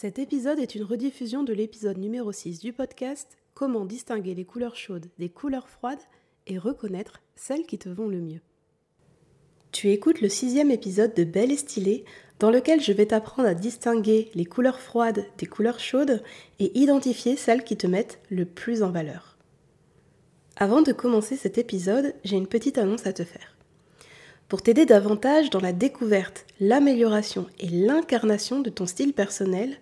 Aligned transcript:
Cet 0.00 0.18
épisode 0.18 0.58
est 0.58 0.74
une 0.74 0.84
rediffusion 0.84 1.42
de 1.42 1.52
l'épisode 1.52 1.98
numéro 1.98 2.32
6 2.32 2.58
du 2.58 2.72
podcast 2.72 3.36
Comment 3.52 3.84
distinguer 3.84 4.34
les 4.34 4.46
couleurs 4.46 4.74
chaudes 4.74 5.10
des 5.18 5.28
couleurs 5.28 5.68
froides 5.68 6.00
et 6.46 6.56
reconnaître 6.56 7.20
celles 7.36 7.66
qui 7.66 7.76
te 7.76 7.90
vont 7.90 8.08
le 8.08 8.22
mieux. 8.22 8.40
Tu 9.72 9.90
écoutes 9.90 10.22
le 10.22 10.30
sixième 10.30 10.70
épisode 10.70 11.12
de 11.12 11.24
Belle 11.24 11.52
et 11.52 11.58
Stylée 11.58 12.06
dans 12.38 12.50
lequel 12.50 12.80
je 12.80 12.92
vais 12.92 13.04
t'apprendre 13.04 13.46
à 13.46 13.52
distinguer 13.52 14.30
les 14.34 14.46
couleurs 14.46 14.80
froides 14.80 15.26
des 15.36 15.44
couleurs 15.44 15.80
chaudes 15.80 16.22
et 16.60 16.80
identifier 16.80 17.36
celles 17.36 17.62
qui 17.62 17.76
te 17.76 17.86
mettent 17.86 18.20
le 18.30 18.46
plus 18.46 18.82
en 18.82 18.90
valeur. 18.90 19.36
Avant 20.56 20.80
de 20.80 20.92
commencer 20.92 21.36
cet 21.36 21.58
épisode, 21.58 22.14
j'ai 22.24 22.36
une 22.36 22.48
petite 22.48 22.78
annonce 22.78 23.06
à 23.06 23.12
te 23.12 23.24
faire. 23.24 23.54
Pour 24.48 24.62
t'aider 24.62 24.86
davantage 24.86 25.50
dans 25.50 25.60
la 25.60 25.74
découverte, 25.74 26.46
l'amélioration 26.58 27.46
et 27.58 27.68
l'incarnation 27.68 28.60
de 28.60 28.70
ton 28.70 28.86
style 28.86 29.12
personnel, 29.12 29.78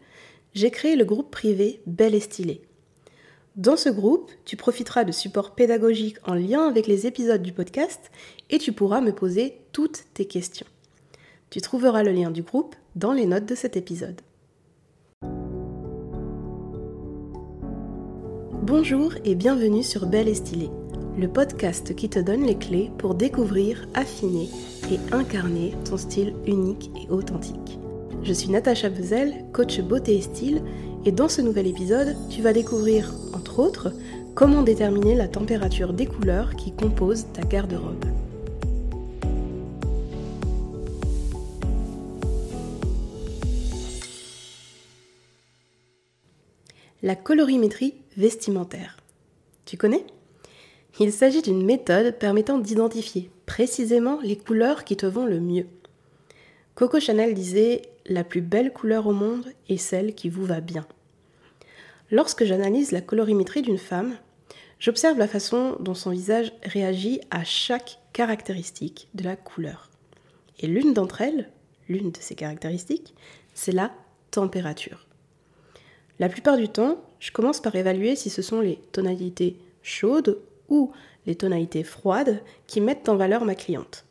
j'ai 0.55 0.71
créé 0.71 0.97
le 0.97 1.05
groupe 1.05 1.31
privé 1.31 1.81
Belle 1.87 2.15
et 2.15 2.21
Stylée. 2.21 2.63
Dans 3.57 3.77
ce 3.77 3.89
groupe, 3.89 4.31
tu 4.45 4.57
profiteras 4.57 5.05
de 5.05 5.13
supports 5.13 5.55
pédagogiques 5.55 6.19
en 6.25 6.35
lien 6.35 6.69
avec 6.69 6.87
les 6.87 7.07
épisodes 7.07 7.43
du 7.43 7.53
podcast 7.53 8.11
et 8.51 8.59
tu 8.59 8.73
pourras 8.73 9.01
me 9.01 9.13
poser 9.13 9.59
toutes 9.73 10.05
tes 10.15 10.27
questions. 10.27 10.67
Tu 11.51 11.61
trouveras 11.61 12.03
le 12.03 12.13
lien 12.13 12.31
du 12.31 12.43
groupe 12.43 12.77
dans 12.95 13.13
les 13.13 13.27
notes 13.27 13.47
de 13.47 13.55
cet 13.55 13.77
épisode. 13.77 14.21
Bonjour 18.63 19.15
et 19.25 19.35
bienvenue 19.35 19.83
sur 19.83 20.07
Belle 20.07 20.29
et 20.29 20.35
Stylée, 20.35 20.71
le 21.19 21.27
podcast 21.27 21.97
qui 21.97 22.11
te 22.11 22.19
donne 22.19 22.45
les 22.45 22.59
clés 22.59 22.91
pour 22.99 23.15
découvrir, 23.15 23.89
affiner 23.95 24.51
et 24.93 24.99
incarner 25.11 25.73
ton 25.89 25.97
style 25.97 26.35
unique 26.47 26.91
et 27.03 27.11
authentique. 27.11 27.79
Je 28.23 28.33
suis 28.35 28.51
Natacha 28.51 28.91
Bezel, 28.91 29.45
coach 29.53 29.81
beauté 29.81 30.17
et 30.17 30.21
style, 30.21 30.63
et 31.05 31.13
dans 31.13 31.29
ce 31.29 31.41
nouvel 31.41 31.67
épisode, 31.67 32.15
tu 32.29 32.43
vas 32.43 32.53
découvrir, 32.53 33.15
entre 33.33 33.61
autres, 33.61 33.93
comment 34.35 34.63
déterminer 34.63 35.15
la 35.15 35.29
température 35.29 35.93
des 35.93 36.07
couleurs 36.07 36.55
qui 36.55 36.73
composent 36.73 37.27
ta 37.33 37.43
garde-robe. 37.43 38.05
La 47.03 47.15
colorimétrie 47.17 47.95
vestimentaire. 48.17 48.99
Tu 49.65 49.77
connais? 49.77 50.05
Il 51.01 51.13
s'agit 51.13 51.43
d'une 51.43 51.65
méthode 51.65 52.19
permettant 52.19 52.59
d'identifier 52.59 53.31
précisément 53.47 54.19
les 54.23 54.37
couleurs 54.37 54.85
qui 54.85 54.97
te 54.97 55.07
vont 55.07 55.25
le 55.25 55.41
mieux. 55.41 55.67
Coco 56.75 57.01
Chanel 57.01 57.35
disait 57.35 57.83
La 58.11 58.25
plus 58.25 58.41
belle 58.41 58.73
couleur 58.73 59.07
au 59.07 59.13
monde 59.13 59.53
est 59.69 59.77
celle 59.77 60.15
qui 60.15 60.31
vous 60.31 60.47
va 60.47 60.63
bien. 60.63 60.87
Lorsque 62.11 62.45
j'analyse 62.45 62.91
la 62.91 63.03
colorimétrie 63.03 63.61
d'une 63.61 63.77
femme, 63.77 64.17
j'observe 64.79 65.19
la 65.19 65.29
façon 65.29 65.77
dont 65.81 65.93
son 65.93 66.11
visage 66.11 66.55
réagit 66.63 67.21
à 67.31 67.45
chaque 67.45 67.99
caractéristique 68.15 69.09
de 69.15 69.25
la 69.25 69.37
couleur. 69.37 69.91
Et 70.59 70.67
l'une 70.67 70.95
d'entre 70.95 71.21
elles, 71.21 71.51
l'une 71.87 72.11
de 72.11 72.17
ces 72.19 72.35
caractéristiques, 72.35 73.15
c'est 73.53 73.73
la 73.73 73.93
température. 74.31 75.07
La 76.19 76.31
plupart 76.31 76.57
du 76.57 76.71
temps, 76.71 77.05
je 77.21 77.31
commence 77.31 77.61
par 77.61 77.77
évaluer 77.77 78.17
si 78.17 78.31
ce 78.31 78.41
sont 78.41 78.63
les 78.63 78.77
tonalités 78.91 79.59
chaudes 79.83 80.41
ou 80.71 80.93
les 81.27 81.35
tonalités 81.35 81.85
froides 81.85 82.43
qui 82.67 82.81
mettent 82.81 83.11
en 83.11 83.17
valeur 83.17 83.45
ma 83.45 83.55
cliente. 83.55 84.07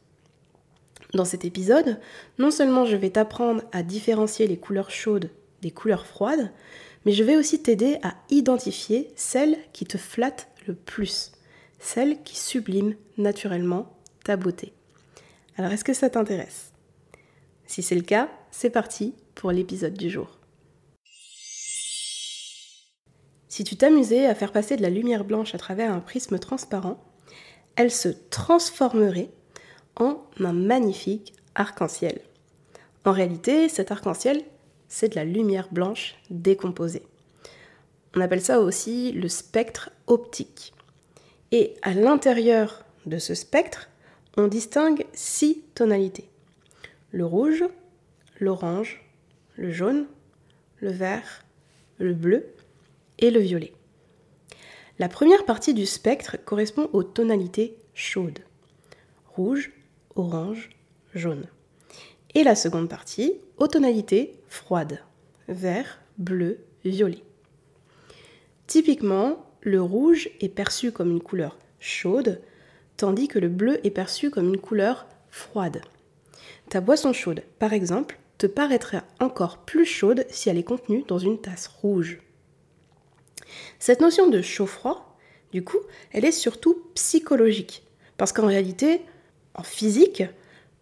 Dans 1.18 1.26
cet 1.26 1.46
épisode, 1.46 2.00
non 2.38 2.52
seulement 2.52 2.86
je 2.86 2.96
vais 2.96 3.10
t'apprendre 3.10 3.64
à 3.72 3.82
différencier 3.82 4.46
les 4.46 4.58
couleurs 4.58 4.92
chaudes 4.92 5.32
des 5.64 5.72
couleurs 5.72 6.06
froides, 6.06 6.52
mais 7.06 7.12
je 7.12 7.24
vais 7.24 7.36
aussi 7.36 7.60
t'aider 7.60 7.98
à 8.04 8.14
identifier 8.30 9.12
celles 9.16 9.58
qui 9.74 9.86
te 9.86 9.98
flattent 9.98 10.48
le 10.68 10.76
plus, 10.76 11.32
celles 11.80 12.22
qui 12.22 12.38
subliment 12.38 12.94
naturellement 13.18 13.98
ta 14.26 14.38
beauté. 14.38 14.74
Alors 15.58 15.72
est-ce 15.72 15.84
que 15.84 15.96
ça 15.96 16.12
t'intéresse? 16.12 16.72
Si 17.66 17.82
c'est 17.82 17.96
le 17.96 18.02
cas, 18.02 18.30
c'est 18.52 18.70
parti 18.70 19.16
pour 19.34 19.52
l'épisode 19.52 19.96
du 19.96 20.12
jour. 20.12 20.38
Si 23.48 23.64
tu 23.64 23.76
t'amusais 23.76 24.28
à 24.28 24.36
faire 24.36 24.52
passer 24.52 24.78
de 24.78 24.84
la 24.84 24.92
lumière 24.92 25.26
blanche 25.26 25.56
à 25.56 25.58
travers 25.58 25.92
un 25.92 26.00
prisme 26.00 26.38
transparent, 26.38 27.04
elle 27.76 27.92
se 27.92 28.10
transformerait 28.30 29.32
un 30.00 30.18
magnifique 30.54 31.34
arc-en-ciel. 31.56 32.22
En 33.06 33.12
réalité, 33.12 33.70
cet 33.70 33.92
arc-en-ciel, 33.92 34.42
c'est 34.88 35.10
de 35.10 35.16
la 35.16 35.26
lumière 35.26 35.68
blanche 35.72 36.16
décomposée. 36.30 37.04
On 38.16 38.22
appelle 38.22 38.42
ça 38.42 38.60
aussi 38.60 39.12
le 39.12 39.28
spectre 39.28 39.92
optique. 40.08 40.74
Et 41.52 41.76
à 41.82 41.94
l'intérieur 41.94 42.84
de 43.06 43.18
ce 43.18 43.34
spectre, 43.34 43.90
on 44.38 44.48
distingue 44.48 45.06
six 45.14 45.62
tonalités. 45.76 46.30
Le 47.12 47.26
rouge, 47.26 47.64
l'orange, 48.40 49.04
le 49.56 49.72
jaune, 49.72 50.08
le 50.80 50.92
vert, 50.92 51.46
le 51.98 52.14
bleu, 52.14 52.46
et 53.20 53.32
le 53.32 53.40
violet. 53.40 53.74
La 55.00 55.10
première 55.10 55.46
partie 55.46 55.74
du 55.74 55.86
spectre 55.86 56.38
correspond 56.44 56.90
aux 56.94 57.04
tonalités 57.04 57.78
chaudes. 57.94 58.40
Rouge, 59.36 59.72
orange, 60.18 60.70
jaune. 61.14 61.48
Et 62.36 62.44
la 62.44 62.56
seconde 62.56 62.90
partie 62.90 63.34
aux 63.58 63.68
tonalités 63.68 64.36
froides. 64.48 65.02
Vert, 65.48 66.02
bleu, 66.18 66.60
violet. 66.84 67.24
Typiquement, 68.68 69.46
le 69.62 69.82
rouge 69.82 70.30
est 70.42 70.50
perçu 70.50 70.92
comme 70.92 71.12
une 71.12 71.22
couleur 71.22 71.58
chaude, 71.80 72.42
tandis 72.98 73.28
que 73.28 73.40
le 73.40 73.50
bleu 73.50 73.80
est 73.86 73.92
perçu 73.92 74.30
comme 74.30 74.48
une 74.54 74.60
couleur 74.60 75.08
froide. 75.30 75.82
Ta 76.70 76.82
boisson 76.82 77.14
chaude, 77.14 77.44
par 77.60 77.74
exemple, 77.74 78.20
te 78.38 78.48
paraîtra 78.48 79.04
encore 79.20 79.60
plus 79.60 79.86
chaude 79.86 80.26
si 80.30 80.50
elle 80.50 80.58
est 80.58 80.64
contenue 80.64 81.04
dans 81.08 81.18
une 81.18 81.40
tasse 81.40 81.68
rouge. 81.68 82.20
Cette 83.80 84.02
notion 84.02 84.28
de 84.28 84.42
chaud-froid, 84.42 85.18
du 85.52 85.64
coup, 85.64 85.80
elle 86.12 86.26
est 86.26 86.32
surtout 86.32 86.84
psychologique. 86.94 87.84
Parce 88.18 88.34
qu'en 88.34 88.48
réalité, 88.48 89.02
en 89.58 89.64
physique, 89.64 90.24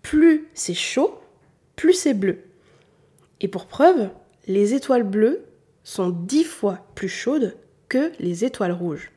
plus 0.02 0.47
c'est 0.53 0.75
chaud, 0.75 1.19
plus 1.75 1.94
c'est 1.94 2.13
bleu. 2.13 2.44
Et 3.41 3.47
pour 3.47 3.66
preuve, 3.66 4.09
les 4.47 4.74
étoiles 4.74 5.03
bleues 5.03 5.46
sont 5.84 6.09
dix 6.09 6.44
fois 6.44 6.86
plus 6.96 7.09
chaudes 7.09 7.58
que 7.90 8.12
les 8.19 8.46
étoiles 8.46 8.72
rouges. 8.72 9.12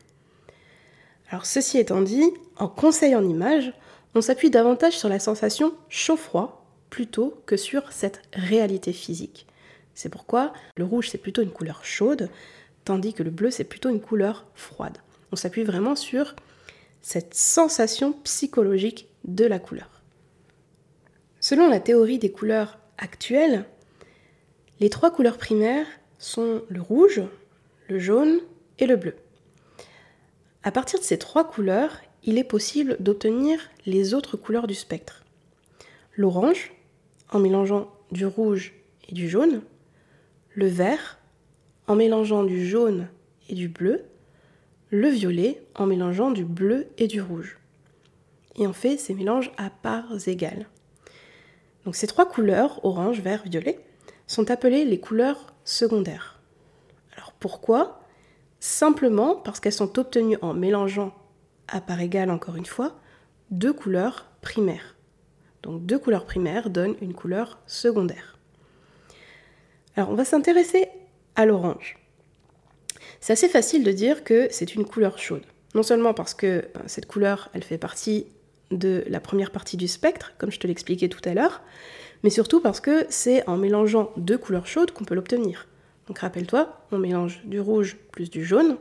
Alors 1.30 1.46
ceci 1.46 1.78
étant 1.78 2.00
dit, 2.00 2.24
en 2.56 2.68
conseil 2.68 3.14
en 3.14 3.24
image, 3.24 3.72
on 4.14 4.20
s'appuie 4.20 4.50
davantage 4.50 4.96
sur 4.96 5.08
la 5.08 5.18
sensation 5.18 5.74
chaud-froid 5.88 6.64
plutôt 6.90 7.42
que 7.44 7.56
sur 7.56 7.92
cette 7.92 8.22
réalité 8.32 8.92
physique. 8.92 9.46
C'est 9.94 10.08
pourquoi 10.08 10.52
le 10.76 10.84
rouge 10.84 11.10
c'est 11.10 11.18
plutôt 11.18 11.42
une 11.42 11.50
couleur 11.50 11.84
chaude, 11.84 12.30
tandis 12.84 13.12
que 13.12 13.22
le 13.22 13.30
bleu, 13.30 13.50
c'est 13.50 13.64
plutôt 13.64 13.90
une 13.90 14.00
couleur 14.00 14.46
froide. 14.54 14.98
On 15.32 15.36
s'appuie 15.36 15.64
vraiment 15.64 15.94
sur 15.94 16.34
cette 17.02 17.34
sensation 17.34 18.12
psychologique 18.24 19.07
de 19.28 19.44
la 19.44 19.58
couleur. 19.58 20.02
Selon 21.38 21.68
la 21.68 21.80
théorie 21.80 22.18
des 22.18 22.32
couleurs 22.32 22.78
actuelles, 22.96 23.64
les 24.80 24.90
trois 24.90 25.12
couleurs 25.12 25.38
primaires 25.38 25.86
sont 26.18 26.62
le 26.68 26.80
rouge, 26.80 27.22
le 27.88 27.98
jaune 27.98 28.40
et 28.78 28.86
le 28.86 28.96
bleu. 28.96 29.14
À 30.62 30.72
partir 30.72 30.98
de 30.98 31.04
ces 31.04 31.18
trois 31.18 31.48
couleurs, 31.48 32.00
il 32.24 32.38
est 32.38 32.44
possible 32.44 32.96
d'obtenir 33.00 33.60
les 33.86 34.14
autres 34.14 34.36
couleurs 34.36 34.66
du 34.66 34.74
spectre. 34.74 35.24
L'orange, 36.16 36.72
en 37.30 37.38
mélangeant 37.38 37.92
du 38.10 38.26
rouge 38.26 38.74
et 39.08 39.14
du 39.14 39.28
jaune, 39.28 39.62
le 40.54 40.66
vert, 40.66 41.18
en 41.86 41.94
mélangeant 41.94 42.42
du 42.42 42.66
jaune 42.66 43.08
et 43.48 43.54
du 43.54 43.68
bleu, 43.68 44.04
le 44.90 45.08
violet 45.08 45.62
en 45.74 45.86
mélangeant 45.86 46.30
du 46.30 46.44
bleu 46.44 46.86
et 46.96 47.06
du 47.06 47.20
rouge. 47.20 47.57
Et 48.58 48.66
on 48.66 48.72
fait 48.72 48.96
ces 48.96 49.14
mélanges 49.14 49.50
à 49.56 49.70
parts 49.70 50.28
égales. 50.28 50.66
Donc 51.84 51.96
ces 51.96 52.06
trois 52.06 52.28
couleurs, 52.28 52.84
orange, 52.84 53.20
vert, 53.20 53.44
violet, 53.44 53.80
sont 54.26 54.50
appelées 54.50 54.84
les 54.84 55.00
couleurs 55.00 55.54
secondaires. 55.64 56.40
Alors 57.16 57.32
pourquoi? 57.32 58.00
Simplement 58.60 59.36
parce 59.36 59.60
qu'elles 59.60 59.72
sont 59.72 59.98
obtenues 59.98 60.36
en 60.42 60.52
mélangeant 60.52 61.14
à 61.68 61.80
parts 61.80 62.00
égales, 62.00 62.30
encore 62.30 62.56
une 62.56 62.66
fois, 62.66 62.98
deux 63.50 63.72
couleurs 63.72 64.26
primaires. 64.40 64.96
Donc 65.62 65.86
deux 65.86 65.98
couleurs 65.98 66.26
primaires 66.26 66.70
donnent 66.70 66.96
une 67.00 67.14
couleur 67.14 67.60
secondaire. 67.66 68.38
Alors 69.96 70.10
on 70.10 70.14
va 70.14 70.24
s'intéresser 70.24 70.88
à 71.36 71.46
l'orange. 71.46 71.98
C'est 73.20 73.32
assez 73.32 73.48
facile 73.48 73.84
de 73.84 73.92
dire 73.92 74.24
que 74.24 74.48
c'est 74.50 74.74
une 74.74 74.84
couleur 74.84 75.18
chaude. 75.18 75.44
Non 75.74 75.82
seulement 75.82 76.14
parce 76.14 76.34
que 76.34 76.46
euh, 76.46 76.64
cette 76.86 77.06
couleur, 77.06 77.50
elle 77.52 77.64
fait 77.64 77.78
partie 77.78 78.26
de 78.70 79.04
la 79.08 79.20
première 79.20 79.50
partie 79.50 79.76
du 79.76 79.88
spectre, 79.88 80.34
comme 80.38 80.50
je 80.50 80.58
te 80.58 80.66
l'expliquais 80.66 81.08
tout 81.08 81.26
à 81.28 81.34
l'heure, 81.34 81.62
mais 82.22 82.30
surtout 82.30 82.60
parce 82.60 82.80
que 82.80 83.06
c'est 83.08 83.46
en 83.48 83.56
mélangeant 83.56 84.12
deux 84.16 84.38
couleurs 84.38 84.66
chaudes 84.66 84.90
qu'on 84.90 85.04
peut 85.04 85.14
l'obtenir. 85.14 85.66
Donc 86.06 86.18
rappelle-toi, 86.18 86.80
on 86.90 86.98
mélange 86.98 87.42
du 87.44 87.60
rouge 87.60 87.96
plus 88.12 88.30
du 88.30 88.44
jaune, 88.44 88.76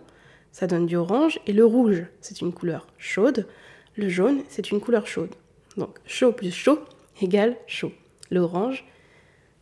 ça 0.52 0.68
donne 0.68 0.86
du 0.86 0.96
orange, 0.96 1.40
et 1.46 1.54
le 1.54 1.66
rouge, 1.66 2.06
c'est 2.22 2.42
une 2.42 2.54
couleur 2.54 2.88
chaude, 2.98 3.48
le 3.96 4.10
jaune, 4.10 4.44
c'est 4.50 4.72
une 4.72 4.80
couleur 4.80 5.08
chaude. 5.08 5.36
Donc 5.76 5.98
chaud 6.06 6.32
plus 6.32 6.52
chaud 6.52 6.80
égale 7.22 7.56
chaud. 7.68 7.92
L'orange 8.32 8.86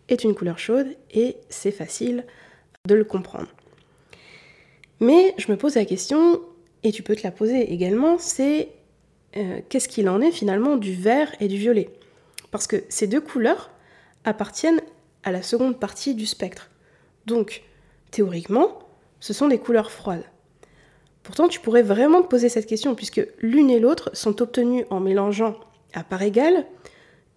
est 0.10 0.24
une 0.24 0.36
couleur 0.36 0.60
chaude 0.60 0.88
et 1.12 1.38
c'est 1.50 1.72
facile 1.72 2.26
de 2.86 2.96
le 2.96 3.04
comprendre. 3.04 3.48
Mais 5.00 5.34
je 5.38 5.52
me 5.52 5.58
pose 5.58 5.76
la 5.76 5.86
question, 5.86 6.42
et 6.84 6.92
tu 6.92 7.04
peux 7.04 7.16
te 7.16 7.24
la 7.24 7.32
poser 7.32 7.74
également, 7.74 8.18
c'est 8.18 8.70
euh, 9.38 9.60
qu'est-ce 9.70 9.88
qu'il 9.88 10.08
en 10.10 10.22
est 10.22 10.32
finalement 10.32 10.78
du 10.78 10.94
vert 10.94 11.34
et 11.40 11.48
du 11.48 11.58
violet 11.58 11.90
Parce 12.52 12.68
que 12.68 12.84
ces 12.90 13.08
deux 13.08 13.22
couleurs 13.22 13.72
appartiennent 14.24 14.82
à 15.24 15.32
la 15.32 15.42
seconde 15.42 15.80
partie 15.80 16.16
du 16.16 16.26
spectre. 16.26 16.70
Donc, 17.26 17.64
théoriquement, 18.12 18.80
ce 19.20 19.34
sont 19.34 19.48
des 19.48 19.58
couleurs 19.58 19.92
froides. 19.92 20.24
Pourtant, 21.24 21.48
tu 21.48 21.60
pourrais 21.60 21.82
vraiment 21.82 22.22
te 22.22 22.28
poser 22.28 22.50
cette 22.50 22.68
question, 22.68 22.94
puisque 22.94 23.26
l'une 23.42 23.72
et 23.72 23.80
l'autre 23.80 24.12
sont 24.14 24.42
obtenues 24.42 24.86
en 24.90 25.00
mélangeant 25.00 25.56
à 25.94 26.04
part 26.04 26.22
égale 26.22 26.66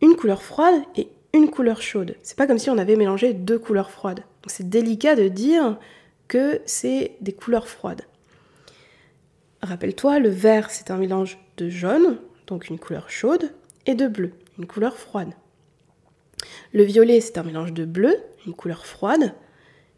une 0.03 0.15
couleur 0.15 0.43
froide 0.43 0.83
et 0.97 1.09
une 1.33 1.51
couleur 1.51 1.81
chaude. 1.81 2.17
C'est 2.23 2.37
pas 2.37 2.47
comme 2.47 2.59
si 2.59 2.71
on 2.71 2.79
avait 2.79 2.97
mélangé 2.97 3.33
deux 3.33 3.59
couleurs 3.59 3.91
froides. 3.91 4.25
C'est 4.47 4.69
délicat 4.69 5.15
de 5.15 5.29
dire 5.29 5.79
que 6.29 6.61
c'est 6.67 7.17
des 7.21 7.33
couleurs 7.33 7.69
froides. 7.69 8.03
Rappelle-toi, 9.63 10.19
le 10.21 10.29
vert, 10.29 10.71
c'est 10.71 10.91
un 10.91 10.97
mélange 10.99 11.39
de 11.59 11.69
jaune, 11.69 12.19
donc 12.47 12.69
une 12.69 12.79
couleur 12.79 13.11
chaude, 13.11 13.53
et 13.85 13.95
de 13.95 14.07
bleu, 14.07 14.33
une 14.59 14.67
couleur 14.67 14.97
froide. 14.97 15.33
Le 16.73 16.85
violet, 16.85 17.21
c'est 17.21 17.37
un 17.37 17.43
mélange 17.43 17.73
de 17.73 17.85
bleu, 17.85 18.17
une 18.47 18.55
couleur 18.55 18.87
froide, 18.87 19.35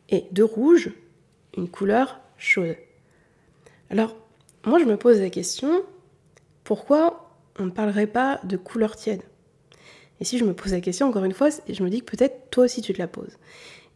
et 0.09 0.25
de 0.33 0.43
rouge, 0.43 0.91
une 1.57 1.69
couleur 1.69 2.21
chaude. 2.39 2.77
Alors, 3.91 4.17
moi, 4.65 4.79
je 4.79 4.85
me 4.85 4.97
pose 4.97 5.21
la 5.21 5.31
question, 5.31 5.83
pourquoi 6.65 7.31
on 7.59 7.67
ne 7.67 7.71
parlerait 7.71 8.07
pas 8.07 8.41
de 8.45 8.57
couleur 8.57 8.97
tiède? 8.97 9.23
Et 10.21 10.25
si 10.25 10.39
je 10.39 10.45
me 10.45 10.55
pose 10.55 10.73
la 10.73 10.81
question, 10.81 11.09
encore 11.09 11.25
une 11.25 11.33
fois, 11.33 11.49
je 11.69 11.83
me 11.83 11.91
dis 11.91 12.01
que 12.01 12.17
peut-être 12.17 12.51
toi 12.51 12.65
aussi 12.65 12.83
tu 12.83 12.93
te 12.93 12.99
la 12.99 13.09
poses. 13.09 13.39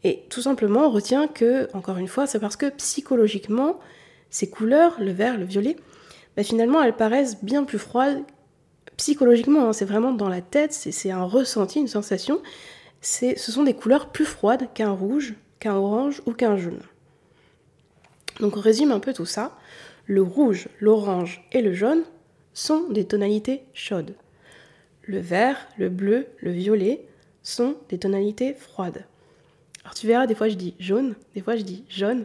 Et 0.03 0.25
tout 0.29 0.43
simplement, 0.43 0.91
retiens 0.91 1.29
que, 1.29 1.69
encore 1.75 1.97
une 1.97 2.09
fois, 2.09 2.27
c'est 2.27 2.41
parce 2.41 2.57
que 2.57 2.69
psychologiquement, 2.71 3.79
ces 4.31 4.51
couleurs, 4.51 4.97
le 5.01 5.13
vert, 5.13 5.39
le 5.39 5.45
violet, 5.45 5.77
bah, 6.37 6.43
finalement, 6.43 6.83
elles 6.83 6.97
paraissent 6.97 7.43
bien 7.43 7.65
plus 7.65 7.79
froides 7.79 8.23
psychologiquement. 8.97 9.69
Hein. 9.69 9.73
c'est 9.73 9.85
vraiment 9.85 10.13
dans 10.13 10.29
la 10.29 10.41
tête, 10.41 10.73
c'est 10.73 11.11
un 11.11 11.25
ressenti, 11.25 11.81
une 11.81 11.89
sensation. 11.89 12.41
Ce 13.01 13.35
sont 13.37 13.65
des 13.65 13.75
couleurs 13.75 14.11
plus 14.11 14.25
froides 14.25 14.69
qu'un 14.73 14.91
rouge, 14.91 15.35
qu'un 15.59 15.75
orange 15.75 16.23
ou 16.27 16.33
qu'un 16.33 16.57
jaune. 16.57 16.81
Donc 18.41 18.57
on 18.57 18.61
résume 18.61 18.93
un 18.93 19.01
peu 19.01 19.13
tout 19.13 19.27
ça. 19.27 19.57
Le 20.07 20.23
rouge, 20.23 20.69
l'orange 20.81 21.47
et 21.53 21.63
le 21.63 21.73
jaune 21.73 22.03
sont 22.53 22.89
des 22.89 23.05
tonalités 23.05 23.63
chaudes. 23.73 24.15
Le 25.03 25.19
vert, 25.19 25.69
le 25.79 25.89
bleu, 25.89 26.27
le 26.41 26.51
violet 26.51 27.07
sont 27.43 27.77
des 27.89 27.99
tonalités 27.99 28.55
froides. 28.55 29.05
Alors 29.85 29.95
tu 29.95 30.07
verras, 30.07 30.27
des 30.27 30.35
fois 30.35 30.49
je 30.49 30.55
dis 30.55 30.75
jaune, 30.81 31.15
des 31.35 31.43
fois 31.43 31.57
je 31.57 31.63
dis 31.63 31.85
jaune. 31.89 32.25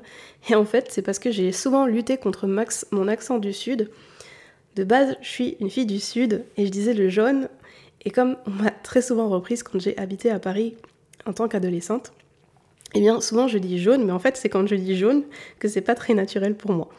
Et 0.49 0.55
en 0.55 0.65
fait, 0.65 0.87
c'est 0.89 1.01
parce 1.01 1.19
que 1.19 1.29
j'ai 1.29 1.51
souvent 1.51 1.85
lutté 1.85 2.17
contre 2.17 2.47
Max, 2.47 2.87
mon 2.91 3.07
accent 3.07 3.37
du 3.37 3.51
sud. 3.53 3.89
De 4.75 4.83
base, 4.85 5.17
je 5.21 5.27
suis 5.27 5.57
une 5.59 5.69
fille 5.69 5.85
du 5.85 5.99
sud 5.99 6.45
et 6.55 6.65
je 6.65 6.71
disais 6.71 6.93
le 6.93 7.09
jaune. 7.09 7.49
Et 8.05 8.11
comme 8.11 8.37
on 8.47 8.51
m'a 8.51 8.71
très 8.71 9.01
souvent 9.01 9.27
reprise 9.27 9.61
quand 9.61 9.79
j'ai 9.79 9.97
habité 9.97 10.31
à 10.31 10.39
Paris 10.39 10.77
en 11.25 11.33
tant 11.33 11.49
qu'adolescente, 11.49 12.13
eh 12.95 13.01
bien 13.01 13.19
souvent 13.19 13.47
je 13.47 13.57
dis 13.57 13.77
jaune, 13.77 14.05
mais 14.05 14.13
en 14.13 14.19
fait 14.19 14.37
c'est 14.37 14.47
quand 14.47 14.65
je 14.65 14.75
dis 14.75 14.97
jaune 14.97 15.23
que 15.59 15.67
c'est 15.67 15.81
pas 15.81 15.95
très 15.95 16.13
naturel 16.13 16.55
pour 16.55 16.71
moi. 16.71 16.89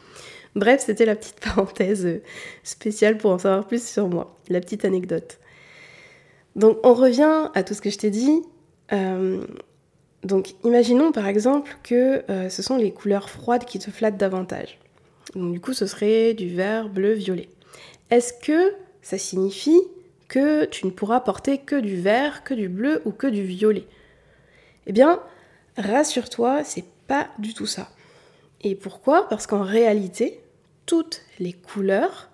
Bref, 0.55 0.83
c'était 0.85 1.05
la 1.05 1.15
petite 1.15 1.39
parenthèse 1.43 2.21
spéciale 2.63 3.17
pour 3.17 3.31
en 3.31 3.39
savoir 3.39 3.65
plus 3.67 3.85
sur 3.85 4.07
moi, 4.07 4.37
la 4.49 4.59
petite 4.59 4.85
anecdote. 4.85 5.39
Donc 6.55 6.77
on 6.83 6.93
revient 6.93 7.49
à 7.55 7.63
tout 7.63 7.73
ce 7.73 7.81
que 7.81 7.89
je 7.89 7.97
t'ai 7.97 8.11
dit. 8.11 8.41
Euh, 8.93 9.45
donc 10.23 10.53
imaginons 10.63 11.11
par 11.11 11.27
exemple 11.27 11.77
que 11.83 12.23
euh, 12.29 12.49
ce 12.49 12.61
sont 12.61 12.77
les 12.77 12.91
couleurs 12.91 13.29
froides 13.29 13.65
qui 13.65 13.79
te 13.79 13.89
flattent 13.89 14.17
davantage. 14.17 14.77
Donc 15.35 15.51
du 15.53 15.59
coup 15.59 15.73
ce 15.73 15.85
serait 15.85 16.33
du 16.33 16.49
vert, 16.49 16.89
bleu, 16.89 17.13
violet. 17.13 17.49
Est-ce 18.09 18.33
que 18.33 18.73
ça 19.01 19.17
signifie 19.17 19.81
que 20.27 20.65
tu 20.65 20.85
ne 20.85 20.91
pourras 20.91 21.21
porter 21.21 21.57
que 21.59 21.79
du 21.79 21.95
vert, 21.95 22.43
que 22.43 22.53
du 22.53 22.69
bleu 22.69 23.01
ou 23.05 23.11
que 23.11 23.27
du 23.27 23.43
violet? 23.43 23.85
Eh 24.85 24.91
bien, 24.91 25.21
rassure-toi, 25.77 26.63
c'est 26.63 26.85
pas 27.07 27.29
du 27.39 27.53
tout 27.53 27.65
ça. 27.65 27.89
Et 28.61 28.75
pourquoi? 28.75 29.27
Parce 29.29 29.47
qu'en 29.47 29.63
réalité, 29.63 30.41
toutes 30.85 31.21
les 31.39 31.53
couleurs 31.53 32.29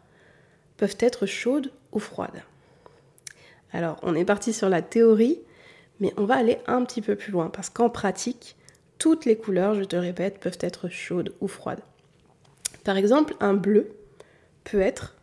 peuvent 0.77 0.97
être 0.99 1.25
chaudes 1.25 1.71
ou 1.91 1.99
froides. 1.99 2.43
Alors, 3.71 3.97
on 4.01 4.15
est 4.15 4.25
parti 4.25 4.53
sur 4.53 4.69
la 4.69 4.81
théorie, 4.81 5.39
mais 5.99 6.13
on 6.17 6.25
va 6.25 6.35
aller 6.35 6.57
un 6.67 6.83
petit 6.83 7.01
peu 7.01 7.15
plus 7.15 7.31
loin 7.31 7.49
parce 7.49 7.69
qu'en 7.69 7.89
pratique, 7.89 8.55
toutes 8.97 9.25
les 9.25 9.38
couleurs, 9.38 9.75
je 9.75 9.83
te 9.83 9.95
répète, 9.95 10.39
peuvent 10.39 10.57
être 10.61 10.89
chaudes 10.89 11.33
ou 11.41 11.47
froides. 11.47 11.81
Par 12.83 12.97
exemple, 12.97 13.35
un 13.39 13.53
bleu 13.53 13.91
peut 14.63 14.81
être 14.81 15.15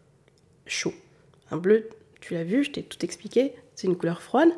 chaud. 0.66 0.94
Un 1.50 1.56
bleu, 1.56 1.88
tu 2.20 2.34
l'as 2.34 2.44
vu, 2.44 2.64
je 2.64 2.70
t'ai 2.70 2.82
tout 2.82 3.04
expliqué, 3.04 3.54
c'est 3.74 3.86
une 3.86 3.96
couleur 3.96 4.22
froide, 4.22 4.50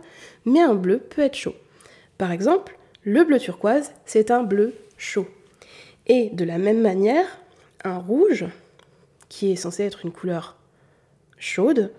mais 0.45 0.61
un 0.61 0.75
bleu 0.75 0.99
peut 0.99 1.23
être 1.23 1.37
chaud. 1.37 1.55
Par 2.19 2.33
exemple, 2.33 2.79
le 3.05 3.25
bleu 3.25 3.39
turquoise, 3.39 3.93
c'est 4.05 4.31
un 4.31 4.43
bleu 4.43 4.75
chaud. 4.97 5.27
Et 6.07 6.31
de 6.31 6.45
la 6.45 6.59
même 6.59 6.81
manière, 6.81 7.27
un 7.85 7.99
rouge, 7.99 8.47
qui 9.29 9.53
est 9.53 9.57
censé 9.57 9.85
être 9.85 10.05
une 10.05 10.13
couleur 10.13 10.57
chaude, 11.39 11.93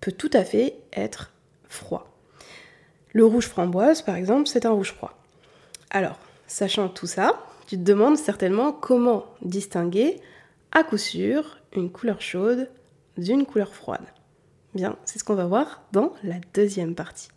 peut 0.00 0.12
tout 0.12 0.30
à 0.32 0.44
fait 0.44 0.76
être 0.92 1.32
froid. 1.68 2.09
Le 3.12 3.24
rouge 3.24 3.46
framboise, 3.46 4.02
par 4.02 4.14
exemple, 4.14 4.48
c'est 4.48 4.66
un 4.66 4.70
rouge 4.70 4.92
froid. 4.92 5.18
Alors, 5.90 6.18
sachant 6.46 6.88
tout 6.88 7.06
ça, 7.06 7.44
tu 7.66 7.76
te 7.76 7.82
demandes 7.82 8.16
certainement 8.16 8.72
comment 8.72 9.26
distinguer 9.42 10.20
à 10.72 10.84
coup 10.84 10.98
sûr 10.98 11.58
une 11.74 11.90
couleur 11.90 12.20
chaude 12.20 12.68
d'une 13.16 13.46
couleur 13.46 13.74
froide. 13.74 14.06
Bien, 14.74 14.96
c'est 15.04 15.18
ce 15.18 15.24
qu'on 15.24 15.34
va 15.34 15.46
voir 15.46 15.82
dans 15.92 16.12
la 16.22 16.36
deuxième 16.54 16.94
partie. 16.94 17.28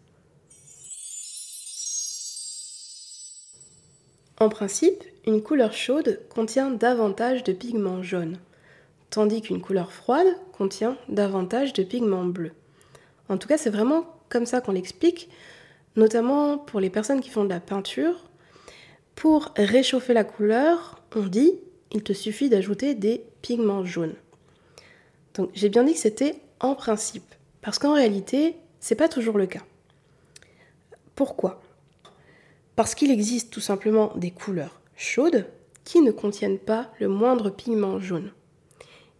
En 4.39 4.49
principe, 4.49 5.03
une 5.25 5.41
couleur 5.41 5.73
chaude 5.73 6.19
contient 6.29 6.69
davantage 6.69 7.43
de 7.43 7.53
pigments 7.53 8.03
jaunes, 8.03 8.37
tandis 9.09 9.41
qu'une 9.41 9.61
couleur 9.61 9.91
froide 9.91 10.27
contient 10.51 10.97
davantage 11.09 11.73
de 11.73 11.83
pigments 11.83 12.25
bleus. 12.25 12.53
En 13.29 13.37
tout 13.37 13.47
cas, 13.47 13.57
c'est 13.57 13.69
vraiment 13.69 14.05
comme 14.29 14.45
ça 14.45 14.61
qu'on 14.61 14.73
l'explique 14.73 15.29
notamment 15.95 16.57
pour 16.57 16.79
les 16.79 16.89
personnes 16.89 17.21
qui 17.21 17.29
font 17.29 17.43
de 17.43 17.49
la 17.49 17.59
peinture. 17.59 18.29
Pour 19.15 19.51
réchauffer 19.55 20.13
la 20.13 20.23
couleur, 20.23 21.01
on 21.15 21.27
dit 21.27 21.53
il 21.91 22.03
te 22.03 22.13
suffit 22.13 22.49
d'ajouter 22.49 22.95
des 22.95 23.23
pigments 23.41 23.85
jaunes. 23.85 24.15
Donc 25.35 25.49
j'ai 25.53 25.69
bien 25.69 25.83
dit 25.83 25.93
que 25.93 25.99
c'était 25.99 26.35
en 26.59 26.75
principe, 26.75 27.35
parce 27.61 27.79
qu'en 27.79 27.93
réalité, 27.93 28.55
c'est 28.79 28.95
pas 28.95 29.09
toujours 29.09 29.37
le 29.37 29.45
cas. 29.45 29.63
Pourquoi? 31.15 31.61
Parce 32.75 32.95
qu'il 32.95 33.11
existe 33.11 33.51
tout 33.51 33.61
simplement 33.61 34.13
des 34.15 34.31
couleurs 34.31 34.81
chaudes 34.95 35.45
qui 35.83 36.01
ne 36.01 36.11
contiennent 36.11 36.59
pas 36.59 36.91
le 36.99 37.07
moindre 37.07 37.49
pigment 37.49 37.99
jaune. 37.99 38.31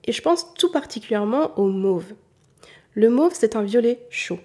Et 0.05 0.11
je 0.11 0.21
pense 0.21 0.53
tout 0.55 0.71
particulièrement 0.71 1.57
au 1.59 1.67
mauve. 1.67 2.13
Le 2.93 3.09
mauve, 3.09 3.33
c'est 3.33 3.55
un 3.55 3.63
violet 3.63 4.05
chaud. 4.09 4.39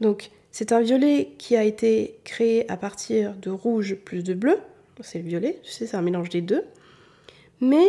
Donc, 0.00 0.30
c'est 0.50 0.72
un 0.72 0.80
violet 0.80 1.32
qui 1.38 1.56
a 1.56 1.64
été 1.64 2.18
créé 2.24 2.70
à 2.70 2.76
partir 2.76 3.34
de 3.34 3.50
rouge 3.50 3.94
plus 3.94 4.24
de 4.24 4.34
bleu. 4.34 4.58
C'est 5.00 5.18
le 5.18 5.28
violet, 5.28 5.60
sais, 5.62 5.86
c'est 5.86 5.96
un 5.96 6.02
mélange 6.02 6.28
des 6.28 6.40
deux. 6.40 6.64
Mais 7.60 7.86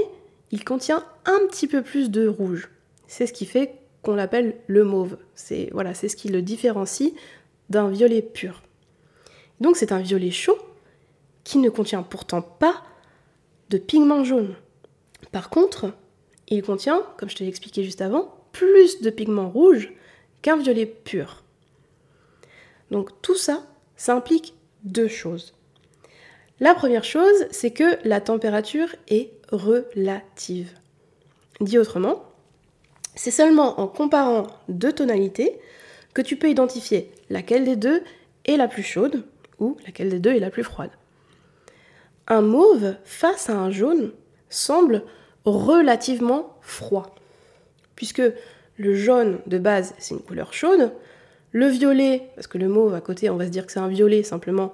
il 0.51 0.63
contient 0.63 1.03
un 1.25 1.39
petit 1.47 1.67
peu 1.67 1.81
plus 1.81 2.11
de 2.11 2.27
rouge. 2.27 2.69
C'est 3.07 3.25
ce 3.25 3.33
qui 3.33 3.45
fait 3.45 3.75
qu'on 4.03 4.15
l'appelle 4.15 4.55
le 4.67 4.83
mauve. 4.83 5.17
C'est 5.33 5.69
voilà, 5.71 5.93
c'est 5.93 6.07
ce 6.07 6.15
qui 6.15 6.29
le 6.29 6.41
différencie 6.41 7.13
d'un 7.69 7.89
violet 7.89 8.21
pur. 8.21 8.61
Donc 9.59 9.75
c'est 9.75 9.91
un 9.91 9.99
violet 9.99 10.31
chaud 10.31 10.57
qui 11.43 11.57
ne 11.57 11.69
contient 11.69 12.03
pourtant 12.03 12.41
pas 12.41 12.83
de 13.69 13.77
pigment 13.77 14.23
jaune. 14.23 14.55
Par 15.31 15.49
contre, 15.49 15.93
il 16.47 16.63
contient, 16.63 17.03
comme 17.17 17.29
je 17.29 17.35
te 17.35 17.43
l'ai 17.43 17.49
expliqué 17.49 17.83
juste 17.83 18.01
avant, 18.01 18.35
plus 18.51 19.01
de 19.01 19.09
pigments 19.09 19.49
rouges 19.49 19.91
qu'un 20.41 20.57
violet 20.57 20.85
pur. 20.85 21.43
Donc 22.91 23.09
tout 23.21 23.35
ça, 23.35 23.63
ça 23.95 24.15
implique 24.15 24.55
deux 24.83 25.07
choses. 25.07 25.53
La 26.59 26.73
première 26.73 27.03
chose, 27.03 27.47
c'est 27.51 27.71
que 27.71 27.97
la 28.03 28.19
température 28.19 28.89
est 29.07 29.31
relative. 29.51 30.73
Dit 31.61 31.77
autrement, 31.77 32.23
c'est 33.15 33.31
seulement 33.31 33.79
en 33.79 33.87
comparant 33.87 34.47
deux 34.67 34.93
tonalités 34.93 35.59
que 36.13 36.21
tu 36.21 36.35
peux 36.35 36.49
identifier 36.49 37.11
laquelle 37.29 37.65
des 37.65 37.75
deux 37.75 38.03
est 38.45 38.57
la 38.57 38.67
plus 38.67 38.83
chaude 38.83 39.23
ou 39.59 39.77
laquelle 39.85 40.09
des 40.09 40.19
deux 40.19 40.33
est 40.33 40.39
la 40.39 40.49
plus 40.49 40.63
froide. 40.63 40.91
un 42.27 42.41
mauve 42.41 42.95
face 43.05 43.49
à 43.49 43.53
un 43.53 43.71
jaune 43.71 44.11
semble 44.49 45.03
relativement 45.45 46.57
froid. 46.61 47.15
Puisque 47.95 48.21
le 48.77 48.95
jaune 48.95 49.39
de 49.47 49.57
base, 49.57 49.93
c'est 49.97 50.13
une 50.13 50.21
couleur 50.21 50.53
chaude. 50.53 50.91
Le 51.51 51.67
violet, 51.67 52.29
parce 52.35 52.47
que 52.47 52.57
le 52.57 52.67
mauve 52.67 52.93
à 52.93 53.01
côté, 53.01 53.29
on 53.29 53.35
va 53.35 53.45
se 53.45 53.51
dire 53.51 53.65
que 53.65 53.71
c'est 53.71 53.79
un 53.79 53.87
violet 53.87 54.23
simplement, 54.23 54.71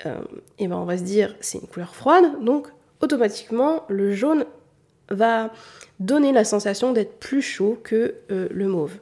et 0.00 0.08
euh, 0.08 0.20
eh 0.58 0.68
ben 0.68 0.76
on 0.76 0.84
va 0.84 0.96
se 0.96 1.02
dire 1.02 1.34
c'est 1.40 1.58
une 1.58 1.66
couleur 1.66 1.94
froide. 1.94 2.42
Donc 2.42 2.68
automatiquement, 3.00 3.84
le 3.88 4.12
jaune 4.12 4.44
va 5.10 5.52
donner 5.98 6.32
la 6.32 6.44
sensation 6.44 6.92
d'être 6.92 7.18
plus 7.18 7.42
chaud 7.42 7.78
que 7.82 8.14
euh, 8.30 8.48
le 8.50 8.68
mauve. 8.68 8.98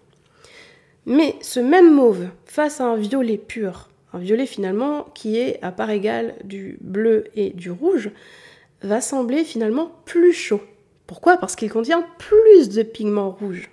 Mais 1.07 1.37
ce 1.41 1.61
même 1.61 1.93
mauve, 1.93 2.29
face 2.45 2.81
à 2.81 2.85
un 2.85 2.97
violet 2.97 3.39
pur, 3.39 3.89
un 4.13 4.19
violet 4.19 4.47
finalement 4.47 5.05
qui 5.15 5.39
est 5.39 5.59
à 5.63 5.73
part 5.73 5.91
égale 5.91 6.35
du 6.45 6.79
bleu 6.81 7.25
et 7.35 7.51
du 7.51 7.71
rouge, 7.71 8.11
va 8.83 9.01
sembler 9.01 9.45
finalement 9.45 9.93
plus 10.05 10.33
chaud. 10.33 10.61
Pourquoi? 11.07 11.37
Parce 11.39 11.57
qu'il 11.57 11.71
contient 11.71 12.07
plus 12.19 12.69
de 12.69 12.83
pigments 12.83 13.31
rouges. 13.31 13.71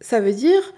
Ça 0.00 0.20
veut 0.20 0.32
dire 0.32 0.74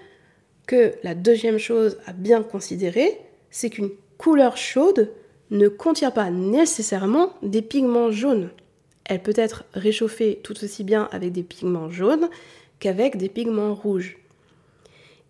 que 0.67 0.93
la 1.03 1.15
deuxième 1.15 1.57
chose 1.57 1.97
à 2.05 2.13
bien 2.13 2.43
considérer, 2.43 3.19
c'est 3.49 3.69
qu'une 3.69 3.91
couleur 4.17 4.57
chaude 4.57 5.11
ne 5.49 5.67
contient 5.67 6.11
pas 6.11 6.29
nécessairement 6.29 7.33
des 7.41 7.61
pigments 7.61 8.11
jaunes. 8.11 8.49
Elle 9.05 9.23
peut 9.23 9.33
être 9.35 9.63
réchauffée 9.73 10.39
tout 10.43 10.63
aussi 10.63 10.83
bien 10.83 11.07
avec 11.11 11.31
des 11.31 11.43
pigments 11.43 11.89
jaunes 11.89 12.29
qu'avec 12.79 13.17
des 13.17 13.29
pigments 13.29 13.73
rouges. 13.73 14.17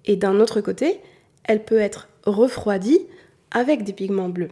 Et 0.05 0.15
d'un 0.15 0.39
autre 0.39 0.61
côté, 0.61 0.99
elle 1.43 1.63
peut 1.63 1.79
être 1.79 2.09
refroidie 2.25 3.05
avec 3.51 3.83
des 3.83 3.93
pigments 3.93 4.29
bleus. 4.29 4.49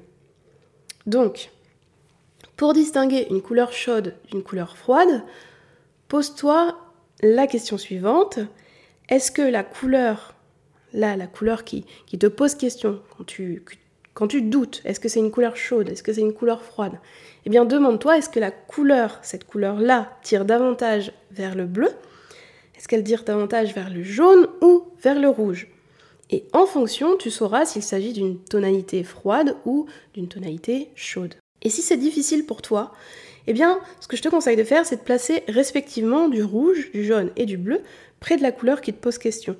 Donc, 1.08 1.50
pour 2.56 2.74
distinguer 2.74 3.27
une 3.30 3.42
couleur 3.42 3.74
chaude 3.74 4.15
d'une 4.30 4.44
couleur 4.44 4.77
froide, 4.77 5.24
pose-toi 6.08 6.77
la 7.22 7.48
question 7.48 7.77
suivante. 7.77 8.39
Est-ce 9.10 9.32
que 9.32 9.42
la 9.42 9.63
couleur, 9.63 10.35
là, 10.96 11.16
la 11.16 11.28
couleur 11.28 11.64
qui, 11.64 11.86
te 12.18 12.28
pose 12.28 12.56
question 12.56 13.02
quand 13.16 13.25
tu, 13.25 13.64
quand 14.14 14.28
tu 14.28 14.42
doutes, 14.42 14.82
est-ce 14.86 15.00
que 15.00 15.10
c'est 15.10 15.20
une 15.20 15.32
couleur 15.32 15.58
chaude, 15.58 15.90
est-ce 15.90 16.02
que 16.02 16.14
c'est 16.14 16.22
une 16.22 16.34
couleur 16.34 16.64
froide 16.64 16.94
Eh 17.46 17.50
bien, 17.50 17.66
demande-toi, 17.66 18.18
est-ce 18.18 18.30
que 18.30 18.40
la 18.40 18.52
couleur, 18.52 19.20
cette 19.22 19.46
couleur-là, 19.46 20.18
tire 20.24 20.46
davantage 20.46 21.12
vers 21.32 21.56
le 21.56 21.66
bleu? 21.66 21.90
Est-ce 22.78 22.88
qu'elle 22.88 23.04
tire 23.04 23.24
davantage 23.24 23.74
vers 23.74 23.90
le 23.90 24.04
jaune 24.04 24.48
ou 24.62 24.86
vers 25.02 25.20
le 25.20 25.30
rouge? 25.30 25.68
Et 26.32 26.46
en 26.54 26.66
fonction, 26.66 27.18
tu 27.18 27.30
sauras 27.30 27.66
s'il 27.66 27.84
s'agit 27.84 28.14
d'une 28.14 28.40
tonalité 28.40 29.04
froide 29.04 29.56
ou 29.66 29.86
d'une 30.14 30.28
tonalité 30.28 30.90
chaude. 30.96 31.36
Et 31.62 31.70
si 31.70 31.82
c'est 31.82 31.98
difficile 31.98 32.46
pour 32.46 32.62
toi, 32.62 32.94
eh 33.48 33.54
bien, 33.54 33.80
ce 34.00 34.08
que 34.08 34.18
je 34.18 34.24
te 34.24 34.30
conseille 34.30 34.56
de 34.56 34.64
faire, 34.64 34.86
c'est 34.86 34.98
de 34.98 35.02
placer 35.02 35.44
respectivement 35.48 36.28
du 36.28 36.44
rouge, 36.44 36.92
du 36.92 37.04
jaune 37.04 37.32
et 37.36 37.46
du 37.46 37.58
bleu 37.58 37.82
près 38.20 38.38
de 38.38 38.42
la 38.42 38.52
couleur 38.52 38.82
qui 38.82 38.92
te 38.92 39.00
pose 39.00 39.18
question. 39.18 39.56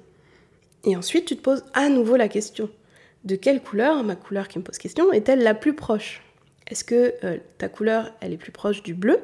Et 0.86 0.96
ensuite, 0.96 1.26
tu 1.26 1.36
te 1.36 1.42
poses 1.42 1.66
à 1.74 1.90
nouveau 1.90 2.16
la 2.16 2.28
question 2.28 2.70
de 3.24 3.36
quelle 3.36 3.62
couleur, 3.62 4.04
ma 4.04 4.16
couleur 4.16 4.48
qui 4.48 4.60
me 4.60 4.64
pose 4.64 4.78
question, 4.78 5.12
est-elle 5.12 5.42
la 5.42 5.56
plus 5.56 5.74
proche? 5.74 6.22
Est-ce 6.68 6.84
que 6.84 7.14
euh, 7.24 7.38
ta 7.58 7.70
couleur, 7.70 8.12
elle 8.22 8.34
est 8.34 8.38
plus 8.38 8.52
proche 8.52 8.84
du 8.84 8.94
bleu 8.94 9.20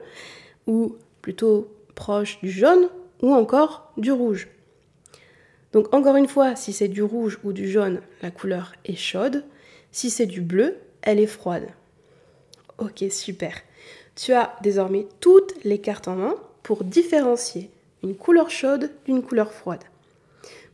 ou 0.65 0.95
plutôt 1.21 1.71
proche 1.93 2.39
du 2.41 2.49
jaune 2.49 2.89
ou 3.21 3.33
encore 3.33 3.93
du 3.97 4.11
rouge? 4.11 4.47
Donc 5.71 5.93
encore 5.93 6.15
une 6.15 6.27
fois, 6.27 6.55
si 6.55 6.73
c'est 6.73 6.87
du 6.87 7.03
rouge 7.03 7.39
ou 7.43 7.53
du 7.53 7.69
jaune, 7.69 8.01
la 8.21 8.31
couleur 8.31 8.73
est 8.85 8.95
chaude. 8.95 9.45
Si 9.91 10.09
c'est 10.09 10.25
du 10.25 10.41
bleu, 10.41 10.77
elle 11.03 11.19
est 11.19 11.27
froide. 11.27 11.67
Ok, 12.79 13.03
super. 13.11 13.53
Tu 14.15 14.33
as 14.33 14.55
désormais 14.61 15.07
toutes 15.19 15.63
les 15.63 15.79
cartes 15.79 16.07
en 16.07 16.15
main 16.15 16.35
pour 16.63 16.83
différencier 16.83 17.69
une 18.03 18.15
couleur 18.15 18.49
chaude 18.49 18.91
d'une 19.05 19.21
couleur 19.21 19.53
froide. 19.53 19.83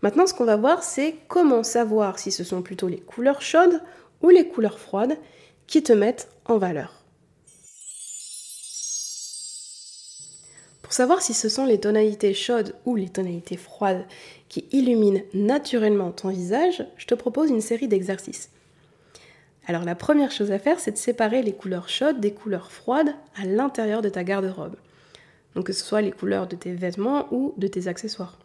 Maintenant, 0.02 0.28
ce 0.28 0.34
qu'on 0.34 0.46
va 0.46 0.58
voir, 0.58 0.84
c'est 0.84 1.16
comment 1.28 1.64
savoir 1.64 2.20
si 2.20 2.32
ce 2.32 2.44
sont 2.44 2.62
plutôt 2.62 2.88
les 2.88 3.00
couleurs 3.00 3.42
chaudes 3.42 3.82
ou 4.22 4.30
les 4.30 4.48
couleurs 4.48 4.80
froides 4.80 5.18
qui 5.66 5.84
te 5.84 5.94
mettent 5.94 6.30
en 6.46 6.58
valeur. 6.58 7.04
Pour 10.82 10.94
savoir 10.94 11.22
si 11.22 11.34
ce 11.34 11.50
sont 11.50 11.66
les 11.66 11.82
tonalités 11.82 12.34
chaudes 12.34 12.74
ou 12.86 12.96
les 12.96 13.10
tonalités 13.10 13.58
froides 13.58 14.06
qui 14.48 14.66
illuminent 14.72 15.22
naturellement 15.34 16.12
ton 16.12 16.30
visage, 16.30 16.86
je 16.96 17.06
te 17.06 17.14
propose 17.14 17.50
une 17.50 17.60
série 17.60 17.90
d'exercices. 17.90 18.50
Alors 19.68 19.84
la 19.84 19.96
première 19.96 20.32
chose 20.32 20.52
à 20.52 20.60
faire, 20.60 20.80
c'est 20.80 20.94
de 20.94 20.98
séparer 20.98 21.42
les 21.42 21.52
couleurs 21.52 21.90
chaudes 21.90 22.22
des 22.22 22.32
couleurs 22.32 22.72
froides 22.72 23.14
à 23.36 23.46
l'intérieur 23.46 24.02
de 24.02 24.08
ta 24.08 24.24
garde-robe. 24.24 24.78
Donc 25.56 25.66
que 25.66 25.74
ce 25.74 25.84
soit 25.84 26.02
les 26.02 26.12
couleurs 26.12 26.48
de 26.48 26.56
tes 26.56 26.72
vêtements 26.72 27.28
ou 27.32 27.54
de 27.58 27.68
tes 27.68 27.90
accessoires. 27.90 28.38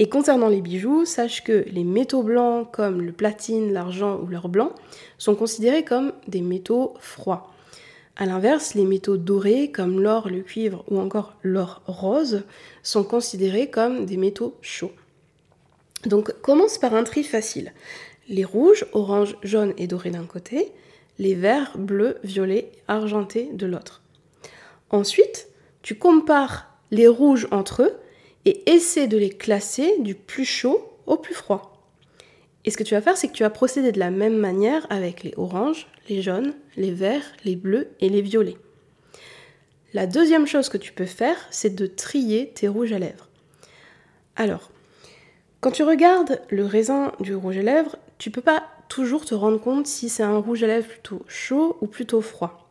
Et 0.00 0.08
concernant 0.08 0.48
les 0.48 0.62
bijoux, 0.62 1.04
sache 1.04 1.44
que 1.44 1.62
les 1.70 1.84
métaux 1.84 2.22
blancs 2.22 2.66
comme 2.72 3.02
le 3.02 3.12
platine, 3.12 3.70
l'argent 3.70 4.18
ou 4.18 4.26
l'or 4.28 4.48
blanc 4.48 4.72
sont 5.18 5.34
considérés 5.34 5.84
comme 5.84 6.14
des 6.26 6.40
métaux 6.40 6.94
froids. 7.00 7.52
A 8.16 8.24
l'inverse, 8.24 8.72
les 8.74 8.86
métaux 8.86 9.18
dorés 9.18 9.70
comme 9.70 10.00
l'or, 10.00 10.30
le 10.30 10.40
cuivre 10.40 10.86
ou 10.88 10.98
encore 10.98 11.34
l'or 11.42 11.82
rose 11.84 12.44
sont 12.82 13.04
considérés 13.04 13.68
comme 13.68 14.06
des 14.06 14.16
métaux 14.16 14.56
chauds. 14.62 14.92
Donc 16.06 16.32
commence 16.40 16.78
par 16.78 16.94
un 16.94 17.04
tri 17.04 17.22
facile. 17.22 17.74
Les 18.26 18.44
rouges, 18.44 18.86
orange, 18.92 19.36
jaune 19.42 19.74
et 19.76 19.86
doré 19.86 20.10
d'un 20.10 20.24
côté, 20.24 20.72
les 21.18 21.34
verts, 21.34 21.76
bleus, 21.76 22.16
violets, 22.24 22.72
argentés 22.88 23.50
de 23.52 23.66
l'autre. 23.66 24.00
Ensuite, 24.88 25.48
tu 25.82 25.94
compares 25.96 26.72
les 26.90 27.06
rouges 27.06 27.48
entre 27.50 27.82
eux 27.82 27.92
et 28.44 28.70
essaie 28.70 29.06
de 29.06 29.18
les 29.18 29.30
classer 29.30 29.96
du 29.98 30.14
plus 30.14 30.44
chaud 30.44 30.92
au 31.06 31.16
plus 31.16 31.34
froid. 31.34 31.70
Et 32.64 32.70
ce 32.70 32.76
que 32.76 32.82
tu 32.82 32.94
vas 32.94 33.00
faire, 33.00 33.16
c'est 33.16 33.28
que 33.28 33.32
tu 33.32 33.42
vas 33.42 33.50
procéder 33.50 33.92
de 33.92 33.98
la 33.98 34.10
même 34.10 34.36
manière 34.36 34.86
avec 34.90 35.22
les 35.22 35.32
oranges, 35.36 35.86
les 36.08 36.22
jaunes, 36.22 36.54
les 36.76 36.92
verts, 36.92 37.32
les 37.44 37.56
bleus 37.56 37.88
et 38.00 38.08
les 38.08 38.22
violets. 38.22 38.58
La 39.92 40.06
deuxième 40.06 40.46
chose 40.46 40.68
que 40.68 40.78
tu 40.78 40.92
peux 40.92 41.06
faire, 41.06 41.36
c'est 41.50 41.74
de 41.74 41.86
trier 41.86 42.50
tes 42.54 42.68
rouges 42.68 42.92
à 42.92 42.98
lèvres. 42.98 43.28
Alors, 44.36 44.70
quand 45.60 45.72
tu 45.72 45.82
regardes 45.82 46.40
le 46.48 46.64
raisin 46.64 47.12
du 47.20 47.34
rouge 47.34 47.58
à 47.58 47.62
lèvres, 47.62 47.96
tu 48.18 48.30
peux 48.30 48.40
pas 48.40 48.64
toujours 48.88 49.24
te 49.24 49.34
rendre 49.34 49.60
compte 49.60 49.86
si 49.86 50.08
c'est 50.08 50.22
un 50.22 50.38
rouge 50.38 50.62
à 50.62 50.66
lèvres 50.66 50.88
plutôt 50.88 51.22
chaud 51.26 51.76
ou 51.80 51.86
plutôt 51.86 52.20
froid. 52.20 52.69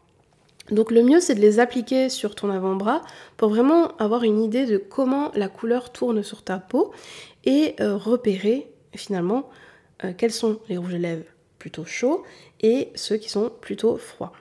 Donc 0.71 0.91
le 0.91 1.03
mieux 1.03 1.19
c'est 1.19 1.35
de 1.35 1.39
les 1.39 1.59
appliquer 1.59 2.09
sur 2.09 2.35
ton 2.35 2.49
avant-bras 2.49 3.01
pour 3.37 3.49
vraiment 3.49 3.95
avoir 3.97 4.23
une 4.23 4.41
idée 4.41 4.65
de 4.65 4.77
comment 4.77 5.31
la 5.35 5.49
couleur 5.49 5.91
tourne 5.91 6.23
sur 6.23 6.43
ta 6.43 6.59
peau 6.59 6.91
et 7.45 7.75
euh, 7.79 7.95
repérer 7.95 8.71
finalement 8.95 9.49
euh, 10.03 10.13
quels 10.15 10.31
sont 10.31 10.59
les 10.69 10.77
rouges 10.77 10.95
à 10.95 10.99
lèvres 10.99 11.25
plutôt 11.57 11.85
chauds 11.85 12.23
et 12.61 12.89
ceux 12.95 13.17
qui 13.17 13.29
sont 13.29 13.51
plutôt 13.61 13.97
froids. 13.97 14.31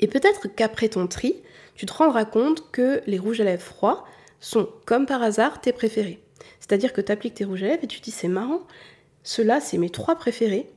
Et 0.00 0.08
peut-être 0.08 0.48
qu'après 0.48 0.88
ton 0.88 1.06
tri, 1.06 1.36
tu 1.74 1.86
te 1.86 1.92
rendras 1.92 2.24
compte 2.24 2.70
que 2.72 3.02
les 3.06 3.18
rouges 3.18 3.40
à 3.40 3.44
lèvres 3.44 3.62
froids 3.62 4.04
sont 4.40 4.68
comme 4.84 5.06
par 5.06 5.22
hasard 5.22 5.60
tes 5.60 5.72
préférés. 5.72 6.20
C'est-à-dire 6.58 6.92
que 6.92 7.00
tu 7.00 7.12
appliques 7.12 7.34
tes 7.34 7.44
rouges 7.44 7.62
à 7.62 7.66
lèvres 7.66 7.84
et 7.84 7.86
tu 7.86 8.00
te 8.00 8.04
dis 8.04 8.10
c'est 8.10 8.28
marrant, 8.28 8.62
ceux-là 9.22 9.60
c'est 9.60 9.78
mes 9.78 9.90
trois 9.90 10.16
préférés 10.16 10.68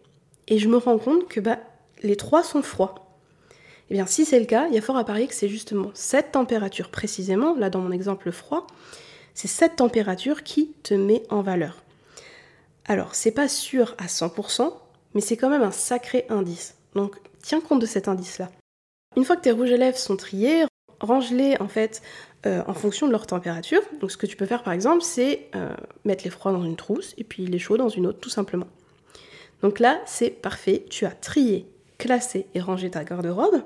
et 0.48 0.60
je 0.60 0.68
me 0.68 0.78
rends 0.78 1.00
compte 1.00 1.28
que 1.28 1.40
bah, 1.40 1.60
les 2.04 2.16
trois 2.16 2.44
sont 2.44 2.62
froids. 2.62 3.05
Eh 3.90 3.94
bien, 3.94 4.06
si 4.06 4.26
c'est 4.26 4.40
le 4.40 4.46
cas, 4.46 4.68
il 4.68 4.74
y 4.74 4.78
a 4.78 4.82
fort 4.82 4.98
à 4.98 5.06
parier 5.06 5.28
que 5.28 5.34
c'est 5.34 5.50
justement 5.50 5.92
cette 5.94 6.32
température 6.32 6.90
précisément, 6.90 7.56
là 7.56 7.70
dans 7.70 7.82
mon 7.82 7.92
exemple 7.92 8.32
froid, 8.32 8.66
c'est 9.34 9.48
cette 9.48 9.76
température 9.76 10.44
qui 10.44 10.72
te 10.84 10.94
met 10.94 11.24
en 11.30 11.42
valeur. 11.42 11.84
Alors, 12.86 13.16
c'est 13.16 13.32
pas 13.32 13.48
sûr 13.48 13.96
à 13.98 14.06
100%, 14.06 14.74
mais 15.14 15.22
c'est 15.22 15.38
quand 15.38 15.50
même 15.50 15.62
un 15.62 15.72
sacré 15.72 16.26
indice. 16.30 16.76
Donc, 16.96 17.16
tiens 17.42 17.62
compte 17.62 17.82
de 17.82 17.86
cet 17.86 18.08
indice-là. 18.08 18.50
Une 19.18 19.24
fois 19.24 19.36
que 19.36 19.42
tes 19.42 19.52
rouges 19.52 19.72
à 19.72 19.78
lèvres 19.78 19.98
sont 19.98 20.18
triés, 20.18 20.66
range-les 21.00 21.60
en 21.60 21.68
fait 21.68 22.02
euh, 22.46 22.64
en 22.68 22.74
fonction 22.74 23.08
de 23.08 23.12
leur 23.12 23.28
température. 23.28 23.82
Donc, 24.00 24.12
ce 24.12 24.18
que 24.18 24.26
tu 24.26 24.36
peux 24.36 24.46
faire 24.46 24.64
par 24.64 24.74
exemple, 24.74 25.04
c'est 25.04 25.48
euh, 25.56 25.76
mettre 26.06 26.24
les 26.24 26.30
froids 26.30 26.52
dans 26.52 26.64
une 26.64 26.76
trousse 26.76 27.14
et 27.18 27.24
puis 27.24 27.46
les 27.46 27.60
chauds 27.60 27.78
dans 27.78 27.90
une 27.90 28.08
autre, 28.08 28.20
tout 28.20 28.30
simplement. 28.30 28.68
Donc 29.62 29.80
là, 29.80 30.02
c'est 30.06 30.30
parfait. 30.30 30.86
Tu 30.90 31.06
as 31.06 31.12
trié 31.12 31.68
classer 31.98 32.48
et 32.54 32.60
ranger 32.60 32.92
ta 32.92 33.04
garde-robe, 33.04 33.62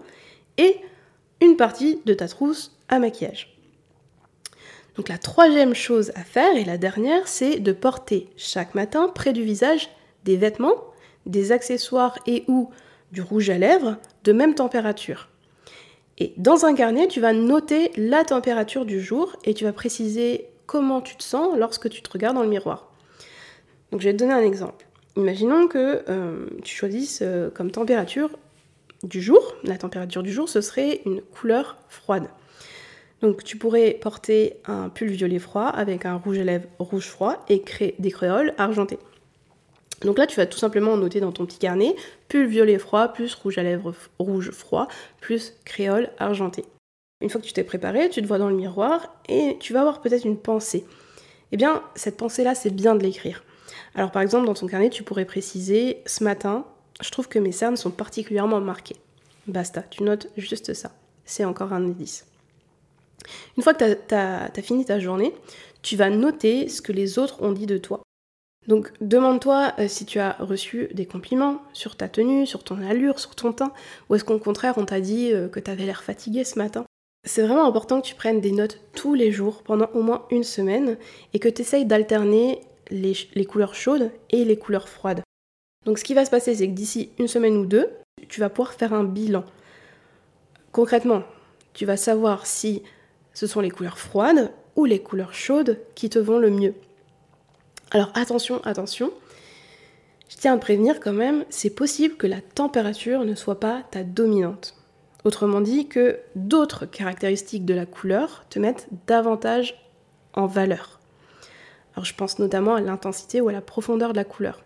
et 0.58 0.78
une 1.42 1.56
partie 1.56 2.02
de 2.06 2.14
ta 2.14 2.28
trousse 2.28 2.76
à 2.90 3.00
maquillage. 3.00 3.56
Donc 4.96 5.08
la 5.08 5.18
troisième 5.18 5.74
chose 5.74 6.12
à 6.16 6.24
faire, 6.24 6.56
et 6.56 6.66
la 6.66 6.78
dernière, 6.78 7.28
c'est 7.28 7.60
de 7.60 7.72
porter 7.72 8.30
chaque 8.36 8.76
matin 8.76 9.10
près 9.14 9.32
du 9.32 9.44
visage 9.44 9.90
des 10.26 10.36
vêtements, 10.36 10.76
des 11.26 11.52
accessoires 11.52 12.20
et 12.28 12.44
ou 12.48 12.70
du 13.12 13.22
rouge 13.22 13.50
à 13.50 13.58
lèvres 13.58 13.98
de 14.24 14.34
même 14.34 14.56
température. 14.56 15.30
Et 16.18 16.34
dans 16.36 16.66
un 16.66 16.76
carnet, 16.76 17.08
tu 17.08 17.22
vas 17.22 17.32
noter 17.32 17.92
la 17.96 18.26
température 18.26 18.86
du 18.86 19.00
jour 19.00 19.38
et 19.46 19.54
tu 19.54 19.64
vas 19.64 19.72
préciser 19.72 20.50
comment 20.66 21.02
tu 21.02 21.16
te 21.16 21.24
sens 21.24 21.58
lorsque 21.58 21.90
tu 21.90 22.02
te 22.02 22.12
regardes 22.12 22.36
dans 22.36 22.44
le 22.44 22.50
miroir. 22.50 22.92
Donc 23.92 24.02
je 24.02 24.10
vais 24.10 24.14
te 24.14 24.20
donner 24.20 24.34
un 24.34 24.44
exemple. 24.44 24.89
Imaginons 25.20 25.68
que 25.68 26.02
euh, 26.08 26.48
tu 26.64 26.74
choisisses 26.74 27.20
euh, 27.22 27.50
comme 27.50 27.72
température 27.72 28.30
du 29.04 29.22
jour, 29.22 29.54
la 29.66 29.78
température 29.78 30.24
du 30.24 30.32
jour, 30.32 30.48
ce 30.48 30.62
serait 30.62 31.02
une 31.06 31.22
couleur 31.22 31.76
froide. 31.90 32.30
Donc 33.20 33.44
tu 33.44 33.58
pourrais 33.58 33.92
porter 33.92 34.56
un 34.66 34.88
pull 34.88 35.10
violet 35.10 35.40
froid 35.40 35.66
avec 35.66 36.06
un 36.06 36.16
rouge 36.16 36.40
à 36.40 36.46
lèvres 36.46 36.68
rouge 36.80 37.08
froid 37.08 37.44
et 37.50 37.62
créer 37.62 37.96
des 38.00 38.12
créoles 38.12 38.54
argentés. 38.58 38.98
Donc 40.04 40.18
là, 40.18 40.26
tu 40.26 40.38
vas 40.38 40.46
tout 40.46 40.58
simplement 40.58 40.96
noter 40.96 41.20
dans 41.20 41.34
ton 41.34 41.46
petit 41.46 41.60
carnet 41.60 41.98
pull 42.30 42.48
violet 42.48 42.80
froid 42.80 43.10
plus 43.10 43.36
rouge 43.36 43.58
à 43.58 43.64
lèvres 43.64 43.94
rouge 44.20 44.52
froid 44.52 44.88
plus 45.20 45.54
créole 45.66 46.12
argenté. 46.18 46.64
Une 47.20 47.30
fois 47.30 47.42
que 47.42 47.46
tu 47.46 47.52
t'es 47.52 47.66
préparé, 47.66 48.10
tu 48.10 48.22
te 48.22 48.28
vois 48.28 48.38
dans 48.38 48.48
le 48.48 48.56
miroir 48.56 49.14
et 49.28 49.58
tu 49.60 49.74
vas 49.74 49.82
avoir 49.82 50.00
peut-être 50.00 50.24
une 50.24 50.38
pensée. 50.38 50.86
Eh 51.52 51.58
bien, 51.58 51.84
cette 51.96 52.16
pensée-là, 52.16 52.56
c'est 52.56 52.74
bien 52.74 52.96
de 52.96 53.04
l'écrire. 53.04 53.44
Alors 53.96 54.12
par 54.12 54.22
exemple, 54.22 54.46
dans 54.46 54.54
ton 54.54 54.68
carnet, 54.68 54.90
tu 54.90 55.04
pourrais 55.04 55.26
préciser 55.26 56.02
ce 56.06 56.24
matin, 56.24 56.66
je 57.02 57.10
trouve 57.12 57.28
que 57.28 57.40
mes 57.40 57.52
cernes 57.52 57.78
sont 57.78 57.92
particulièrement 57.92 58.62
marquées. 58.62 58.98
Basta, 59.48 59.82
tu 59.82 60.04
notes 60.04 60.28
juste 60.38 60.74
ça. 60.74 60.92
C'est 61.26 61.46
encore 61.46 61.74
un 61.74 61.84
indice. 61.84 62.26
Une 63.58 63.64
fois 63.64 63.74
que 63.74 63.94
tu 63.94 64.16
as, 64.16 64.52
fini 64.62 64.86
ta 64.86 65.00
journée, 65.00 65.34
tu 65.82 65.96
vas 65.96 66.10
noter 66.10 66.70
ce 66.70 66.82
que 66.82 66.92
les 66.92 67.20
autres 67.20 67.42
ont 67.42 67.52
dit 67.52 67.66
de 67.66 67.78
toi. 67.78 68.02
Donc 68.68 68.92
demande-toi 69.02 69.74
euh, 69.80 69.88
si 69.88 70.06
tu 70.06 70.20
as 70.20 70.34
reçu 70.40 70.90
des 70.94 71.06
compliments 71.06 71.62
sur 71.74 71.96
ta 71.96 72.08
tenue, 72.08 72.46
sur 72.46 72.64
ton 72.64 72.82
allure, 72.82 73.20
sur 73.20 73.34
ton 73.34 73.54
teint, 73.54 73.74
ou 74.10 74.16
est-ce 74.16 74.24
qu'au 74.24 74.38
contraire 74.38 74.76
on 74.78 74.86
t'a 74.86 75.00
dit 75.00 75.34
euh, 75.34 75.48
que 75.48 75.60
tu 75.60 75.72
avais 75.72 75.86
l'air 75.86 76.04
fatigué 76.04 76.44
ce 76.44 76.60
matin. 76.60 76.86
C'est 77.26 77.42
vraiment 77.42 77.66
important 77.66 78.00
que 78.00 78.06
tu 78.06 78.16
prennes 78.16 78.42
des 78.42 78.52
notes 78.52 78.80
tous 78.94 79.14
les 79.14 79.32
jours 79.32 79.64
pendant 79.64 79.90
au 79.94 80.02
moins 80.02 80.26
une 80.30 80.44
semaine 80.44 80.98
et 81.34 81.40
que 81.40 81.50
tu 81.50 81.62
essayes 81.62 81.86
d'alterner 81.86 82.62
les, 82.90 83.46
couleurs 83.46 83.76
chaudes 83.76 84.12
et 84.30 84.46
les 84.46 84.58
couleurs 84.58 84.90
froides. 84.90 85.22
Donc 85.86 85.98
ce 85.98 86.04
qui 86.04 86.14
va 86.14 86.26
se 86.26 86.32
passer, 86.32 86.56
c'est 86.56 86.68
que 86.68 86.74
d'ici 86.74 87.12
une 87.20 87.28
semaine 87.28 87.58
ou 87.58 87.66
deux, 87.66 87.90
tu 88.28 88.40
vas 88.40 88.50
pouvoir 88.50 88.74
faire 88.74 88.94
un 88.94 89.04
bilan. 89.04 89.44
Concrètement, 90.72 91.24
tu 91.74 91.86
vas 91.86 91.98
savoir 91.98 92.46
si 92.46 92.84
ce 93.34 93.48
sont 93.48 93.62
les 93.62 93.72
couleurs 93.72 93.98
froides 93.98 94.52
ou 94.76 94.86
les 94.86 95.00
couleurs 95.00 95.34
chaudes 95.34 95.80
qui 95.96 96.10
te 96.10 96.20
vont 96.20 96.40
le 96.40 96.50
mieux. 96.50 96.74
Alors 97.92 98.12
attention, 98.14 98.62
attention, 98.66 99.12
je 100.30 100.38
tiens 100.38 100.54
à 100.54 100.58
prévenir 100.58 101.00
quand 101.00 101.14
même, 101.14 101.44
c'est 101.50 101.72
possible 101.72 102.16
que 102.16 102.28
la 102.28 102.42
température 102.42 103.26
ne 103.26 103.34
soit 103.34 103.60
pas 103.60 103.84
ta 103.90 104.04
dominante. 104.04 104.76
Autrement 105.26 105.60
dit, 105.60 105.88
que 105.88 106.20
d'autres 106.36 106.86
caractéristiques 106.86 107.66
de 107.66 107.74
la 107.74 107.86
couleur 107.86 108.46
te 108.50 108.60
mettent 108.60 108.88
davantage 109.08 109.76
en 110.34 110.46
valeur. 110.46 110.99
Alors 111.96 112.06
je 112.06 112.14
pense 112.14 112.40
notamment 112.40 112.76
à 112.76 112.82
l'intensité 112.82 113.42
ou 113.42 113.50
à 113.50 113.52
la 113.52 113.62
profondeur 113.62 114.12
de 114.12 114.18
la 114.18 114.24
couleur. 114.24 114.62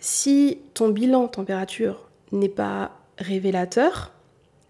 Si 0.00 0.60
ton 0.74 0.90
bilan 0.90 1.28
température 1.28 2.08
n'est 2.30 2.48
pas 2.48 2.92
révélateur, 3.18 4.12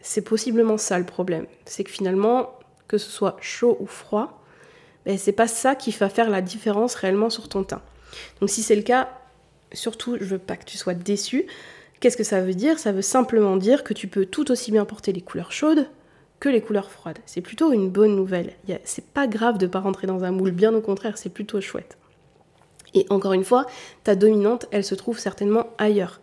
c'est 0.00 0.22
possiblement 0.22 0.78
ça 0.78 0.98
le 0.98 1.04
problème. 1.04 1.46
C'est 1.66 1.84
que 1.84 1.90
finalement, 1.90 2.54
que 2.86 2.98
ce 2.98 3.10
soit 3.10 3.36
chaud 3.40 3.76
ou 3.80 3.86
froid, 3.86 4.42
ben, 5.04 5.18
c'est 5.18 5.32
pas 5.32 5.48
ça 5.48 5.74
qui 5.74 5.90
va 5.90 6.08
faire 6.08 6.30
la 6.30 6.40
différence 6.40 6.94
réellement 6.94 7.30
sur 7.30 7.48
ton 7.48 7.64
teint. 7.64 7.82
Donc 8.40 8.48
si 8.48 8.62
c'est 8.62 8.76
le 8.76 8.82
cas, 8.82 9.08
surtout, 9.72 10.16
je 10.18 10.24
veux 10.24 10.38
pas 10.38 10.56
que 10.56 10.64
tu 10.64 10.78
sois 10.78 10.94
déçu. 10.94 11.46
Qu'est-ce 12.00 12.16
que 12.16 12.24
ça 12.24 12.40
veut 12.40 12.54
dire? 12.54 12.78
Ça 12.78 12.92
veut 12.92 13.02
simplement 13.02 13.56
dire 13.56 13.84
que 13.84 13.92
tu 13.92 14.08
peux 14.08 14.24
tout 14.24 14.50
aussi 14.50 14.70
bien 14.70 14.84
porter 14.84 15.12
les 15.12 15.20
couleurs 15.20 15.52
chaudes 15.52 15.88
que 16.40 16.48
les 16.48 16.60
couleurs 16.60 16.90
froides. 16.90 17.18
C'est 17.26 17.40
plutôt 17.40 17.72
une 17.72 17.90
bonne 17.90 18.14
nouvelle. 18.14 18.54
C'est 18.84 19.06
pas 19.06 19.26
grave 19.26 19.58
de 19.58 19.66
pas 19.66 19.80
rentrer 19.80 20.06
dans 20.06 20.24
un 20.24 20.30
moule, 20.30 20.52
bien 20.52 20.74
au 20.74 20.80
contraire, 20.80 21.18
c'est 21.18 21.28
plutôt 21.28 21.60
chouette. 21.60 21.98
Et 22.94 23.06
encore 23.10 23.32
une 23.32 23.44
fois, 23.44 23.66
ta 24.04 24.14
dominante, 24.14 24.66
elle 24.70 24.84
se 24.84 24.94
trouve 24.94 25.18
certainement 25.18 25.66
ailleurs. 25.78 26.20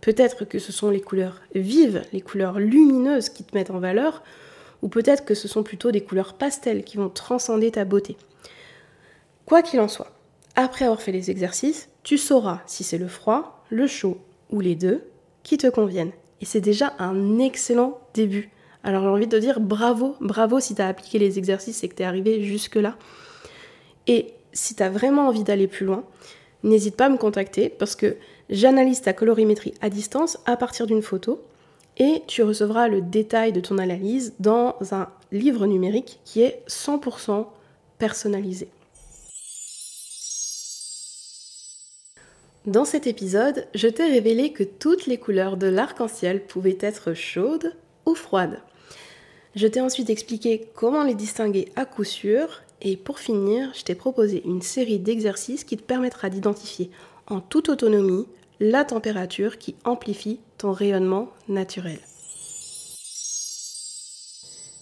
Peut-être 0.00 0.44
que 0.44 0.58
ce 0.58 0.72
sont 0.72 0.90
les 0.90 1.00
couleurs 1.00 1.42
vives, 1.54 2.02
les 2.12 2.22
couleurs 2.22 2.58
lumineuses 2.58 3.28
qui 3.28 3.44
te 3.44 3.54
mettent 3.54 3.70
en 3.70 3.80
valeur, 3.80 4.22
ou 4.82 4.88
peut-être 4.88 5.24
que 5.24 5.34
ce 5.34 5.46
sont 5.46 5.62
plutôt 5.62 5.90
des 5.90 6.00
couleurs 6.00 6.34
pastel 6.34 6.84
qui 6.84 6.96
vont 6.96 7.10
transcender 7.10 7.70
ta 7.70 7.84
beauté. 7.84 8.16
Quoi 9.44 9.62
qu'il 9.62 9.80
en 9.80 9.88
soit, 9.88 10.12
après 10.56 10.86
avoir 10.86 11.02
fait 11.02 11.12
les 11.12 11.30
exercices, 11.30 11.90
tu 12.02 12.16
sauras 12.16 12.60
si 12.66 12.82
c'est 12.82 12.98
le 12.98 13.08
froid, 13.08 13.62
le 13.68 13.86
chaud 13.86 14.18
ou 14.50 14.60
les 14.60 14.74
deux 14.74 15.04
qui 15.42 15.58
te 15.58 15.66
conviennent. 15.66 16.12
Et 16.40 16.46
c'est 16.46 16.60
déjà 16.60 16.94
un 16.98 17.38
excellent 17.38 18.00
début. 18.14 18.50
Alors 18.82 19.02
j'ai 19.02 19.08
envie 19.08 19.26
de 19.26 19.36
te 19.36 19.40
dire 19.40 19.60
bravo, 19.60 20.16
bravo 20.20 20.60
si 20.60 20.74
tu 20.74 20.82
as 20.82 20.88
appliqué 20.88 21.18
les 21.18 21.38
exercices 21.38 21.84
et 21.84 21.88
que 21.88 21.94
tu 21.94 22.02
es 22.02 22.06
arrivé 22.06 22.42
jusque-là. 22.42 22.96
Et 24.06 24.32
si 24.52 24.74
tu 24.74 24.82
as 24.82 24.90
vraiment 24.90 25.28
envie 25.28 25.44
d'aller 25.44 25.66
plus 25.66 25.86
loin, 25.86 26.04
n'hésite 26.62 26.96
pas 26.96 27.06
à 27.06 27.08
me 27.10 27.18
contacter 27.18 27.68
parce 27.68 27.94
que 27.94 28.16
j'analyse 28.48 29.02
ta 29.02 29.12
colorimétrie 29.12 29.74
à 29.80 29.90
distance 29.90 30.38
à 30.46 30.56
partir 30.56 30.86
d'une 30.86 31.02
photo 31.02 31.42
et 31.98 32.22
tu 32.26 32.42
recevras 32.42 32.88
le 32.88 33.02
détail 33.02 33.52
de 33.52 33.60
ton 33.60 33.78
analyse 33.78 34.34
dans 34.40 34.76
un 34.92 35.08
livre 35.32 35.66
numérique 35.66 36.18
qui 36.24 36.42
est 36.42 36.62
100% 36.68 37.46
personnalisé. 37.98 38.68
Dans 42.66 42.84
cet 42.84 43.06
épisode, 43.06 43.66
je 43.74 43.88
t'ai 43.88 44.04
révélé 44.04 44.52
que 44.52 44.64
toutes 44.64 45.06
les 45.06 45.18
couleurs 45.18 45.56
de 45.56 45.66
l'arc-en-ciel 45.66 46.44
pouvaient 46.44 46.78
être 46.80 47.14
chaudes 47.14 47.74
ou 48.10 48.14
froides. 48.14 48.60
Je 49.56 49.66
t'ai 49.66 49.80
ensuite 49.80 50.10
expliqué 50.10 50.68
comment 50.74 51.02
les 51.02 51.14
distinguer 51.14 51.72
à 51.76 51.84
coup 51.84 52.04
sûr 52.04 52.62
et 52.82 52.96
pour 52.96 53.18
finir, 53.18 53.72
je 53.74 53.82
t'ai 53.82 53.94
proposé 53.94 54.42
une 54.44 54.62
série 54.62 54.98
d'exercices 54.98 55.64
qui 55.64 55.76
te 55.76 55.82
permettra 55.82 56.30
d'identifier 56.30 56.90
en 57.26 57.40
toute 57.40 57.68
autonomie 57.68 58.26
la 58.58 58.84
température 58.84 59.58
qui 59.58 59.74
amplifie 59.84 60.40
ton 60.58 60.72
rayonnement 60.72 61.30
naturel. 61.48 61.98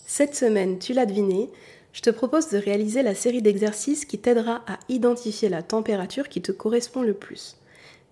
Cette 0.07 0.35
semaine, 0.35 0.79
tu 0.79 0.93
l'as 0.95 1.07
deviné, 1.07 1.49
je 1.93 2.01
te 2.01 2.11
propose 2.11 2.49
de 2.49 2.59
réaliser 2.59 3.03
la 3.03 3.15
série 3.15 3.43
d'exercices 3.43 4.05
qui 4.05 4.19
t'aidera 4.19 4.63
à 4.67 4.79
identifier 4.89 5.49
la 5.49 5.63
température 5.63 6.29
qui 6.29 6.43
te 6.43 6.53
correspond 6.53 7.03
le 7.03 7.15
plus. 7.15 7.58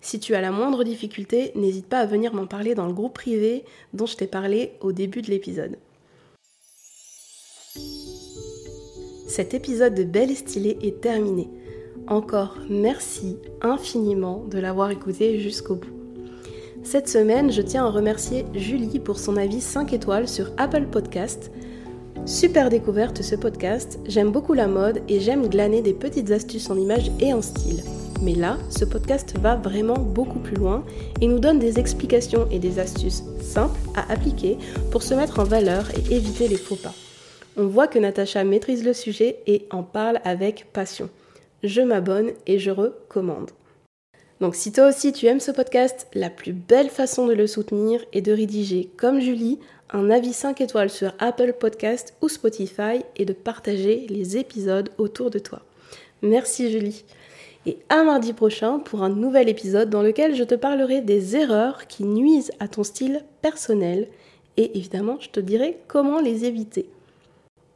Si 0.07 0.21
tu 0.21 0.35
as 0.35 0.41
la 0.41 0.51
moindre 0.51 0.85
difficulté, 0.85 1.51
n'hésite 1.55 1.87
pas 1.87 1.99
à 1.99 2.05
venir 2.05 2.33
m'en 2.33 2.47
parler 2.47 2.75
dans 2.75 2.85
le 2.87 2.93
groupe 2.93 3.13
privé 3.13 3.65
dont 3.93 4.05
je 4.05 4.15
t'ai 4.15 4.25
parlé 4.25 4.71
au 4.79 4.93
début 4.93 5.21
de 5.21 5.29
l'épisode. 5.29 5.75
Cet 9.27 9.53
épisode 9.53 9.95
de 9.95 10.05
Belle 10.05 10.31
et 10.31 10.35
Stylée 10.35 10.77
est 10.81 11.01
terminé. 11.01 11.49
Encore 12.07 12.55
merci 12.69 13.35
infiniment 13.61 14.45
de 14.49 14.59
l'avoir 14.59 14.91
écouté 14.91 15.41
jusqu'au 15.41 15.75
bout. 15.75 15.91
Cette 16.83 17.09
semaine, 17.09 17.51
je 17.51 17.61
tiens 17.61 17.85
à 17.85 17.89
remercier 17.89 18.45
Julie 18.53 18.99
pour 18.99 19.19
son 19.19 19.35
avis 19.35 19.59
5 19.59 19.91
étoiles 19.91 20.29
sur 20.29 20.53
Apple 20.55 20.85
Podcast. 20.89 21.51
Super 22.25 22.69
découverte 22.69 23.21
ce 23.23 23.35
podcast, 23.35 23.99
j'aime 24.05 24.31
beaucoup 24.31 24.53
la 24.53 24.67
mode 24.67 25.01
et 25.09 25.19
j'aime 25.19 25.49
glaner 25.49 25.81
des 25.81 25.93
petites 25.93 26.31
astuces 26.31 26.69
en 26.69 26.77
images 26.77 27.11
et 27.19 27.33
en 27.33 27.41
style. 27.41 27.83
Mais 28.21 28.33
là, 28.33 28.57
ce 28.69 28.85
podcast 28.85 29.35
va 29.37 29.55
vraiment 29.55 29.97
beaucoup 29.97 30.39
plus 30.39 30.55
loin 30.55 30.83
et 31.21 31.27
nous 31.27 31.39
donne 31.39 31.59
des 31.59 31.79
explications 31.79 32.47
et 32.51 32.59
des 32.59 32.79
astuces 32.79 33.23
simples 33.41 33.79
à 33.95 34.11
appliquer 34.11 34.57
pour 34.91 35.03
se 35.03 35.13
mettre 35.13 35.39
en 35.39 35.43
valeur 35.43 35.85
et 35.91 36.15
éviter 36.15 36.47
les 36.47 36.57
faux 36.57 36.75
pas. 36.75 36.93
On 37.55 37.67
voit 37.67 37.87
que 37.87 37.99
Natacha 37.99 38.43
maîtrise 38.43 38.83
le 38.83 38.93
sujet 38.93 39.39
et 39.47 39.67
en 39.71 39.83
parle 39.83 40.19
avec 40.23 40.67
passion 40.73 41.09
je 41.63 41.81
m'abonne 41.81 42.31
et 42.45 42.59
je 42.59 42.71
recommande. 42.71 43.51
Donc 44.39 44.55
si 44.55 44.71
toi 44.71 44.87
aussi 44.87 45.11
tu 45.13 45.25
aimes 45.25 45.39
ce 45.39 45.51
podcast, 45.51 46.07
la 46.13 46.29
plus 46.29 46.53
belle 46.53 46.89
façon 46.89 47.25
de 47.25 47.33
le 47.33 47.47
soutenir 47.47 48.03
est 48.13 48.21
de 48.21 48.31
rédiger, 48.31 48.89
comme 48.97 49.19
Julie, 49.19 49.59
un 49.91 50.09
avis 50.11 50.33
5 50.33 50.61
étoiles 50.61 50.89
sur 50.89 51.13
Apple 51.17 51.53
Podcast 51.59 52.13
ou 52.21 52.29
Spotify 52.29 53.01
et 53.15 53.25
de 53.25 53.33
partager 53.33 54.05
les 54.09 54.37
épisodes 54.37 54.89
autour 54.97 55.31
de 55.31 55.39
toi. 55.39 55.61
Merci 56.21 56.71
Julie. 56.71 57.03
Et 57.67 57.79
à 57.89 58.01
mardi 58.05 58.31
prochain 58.31 58.79
pour 58.79 59.03
un 59.03 59.09
nouvel 59.09 59.49
épisode 59.49 59.89
dans 59.89 60.01
lequel 60.01 60.35
je 60.35 60.45
te 60.45 60.55
parlerai 60.55 61.01
des 61.01 61.35
erreurs 61.35 61.87
qui 61.87 62.05
nuisent 62.05 62.53
à 62.61 62.69
ton 62.69 62.85
style 62.85 63.25
personnel 63.41 64.07
et 64.55 64.77
évidemment 64.77 65.17
je 65.19 65.27
te 65.27 65.41
dirai 65.41 65.77
comment 65.89 66.21
les 66.21 66.45
éviter. 66.45 66.89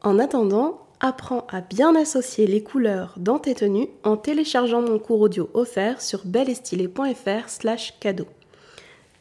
En 0.01 0.17
attendant, 0.17 0.79
apprends 1.01 1.45
à 1.49 1.59
bien 1.59 1.93
associer 1.93 2.47
les 2.47 2.63
couleurs 2.63 3.15
dans 3.17 3.37
tes 3.37 3.53
tenues 3.53 3.89
en 4.05 4.15
téléchargeant 4.15 4.81
mon 4.81 4.97
cours 4.97 5.19
audio 5.19 5.49
offert 5.53 5.99
sur 5.99 6.21
belestylé.fr 6.23 7.49
slash 7.49 7.99
cadeau. 7.99 8.27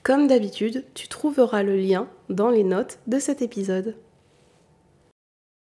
Comme 0.04 0.28
d'habitude, 0.28 0.84
tu 0.94 1.08
trouveras 1.08 1.64
le 1.64 1.74
lien 1.74 2.06
dans 2.28 2.48
les 2.48 2.62
notes 2.62 3.00
de 3.08 3.18
cet 3.18 3.42
épisode. 3.42 3.96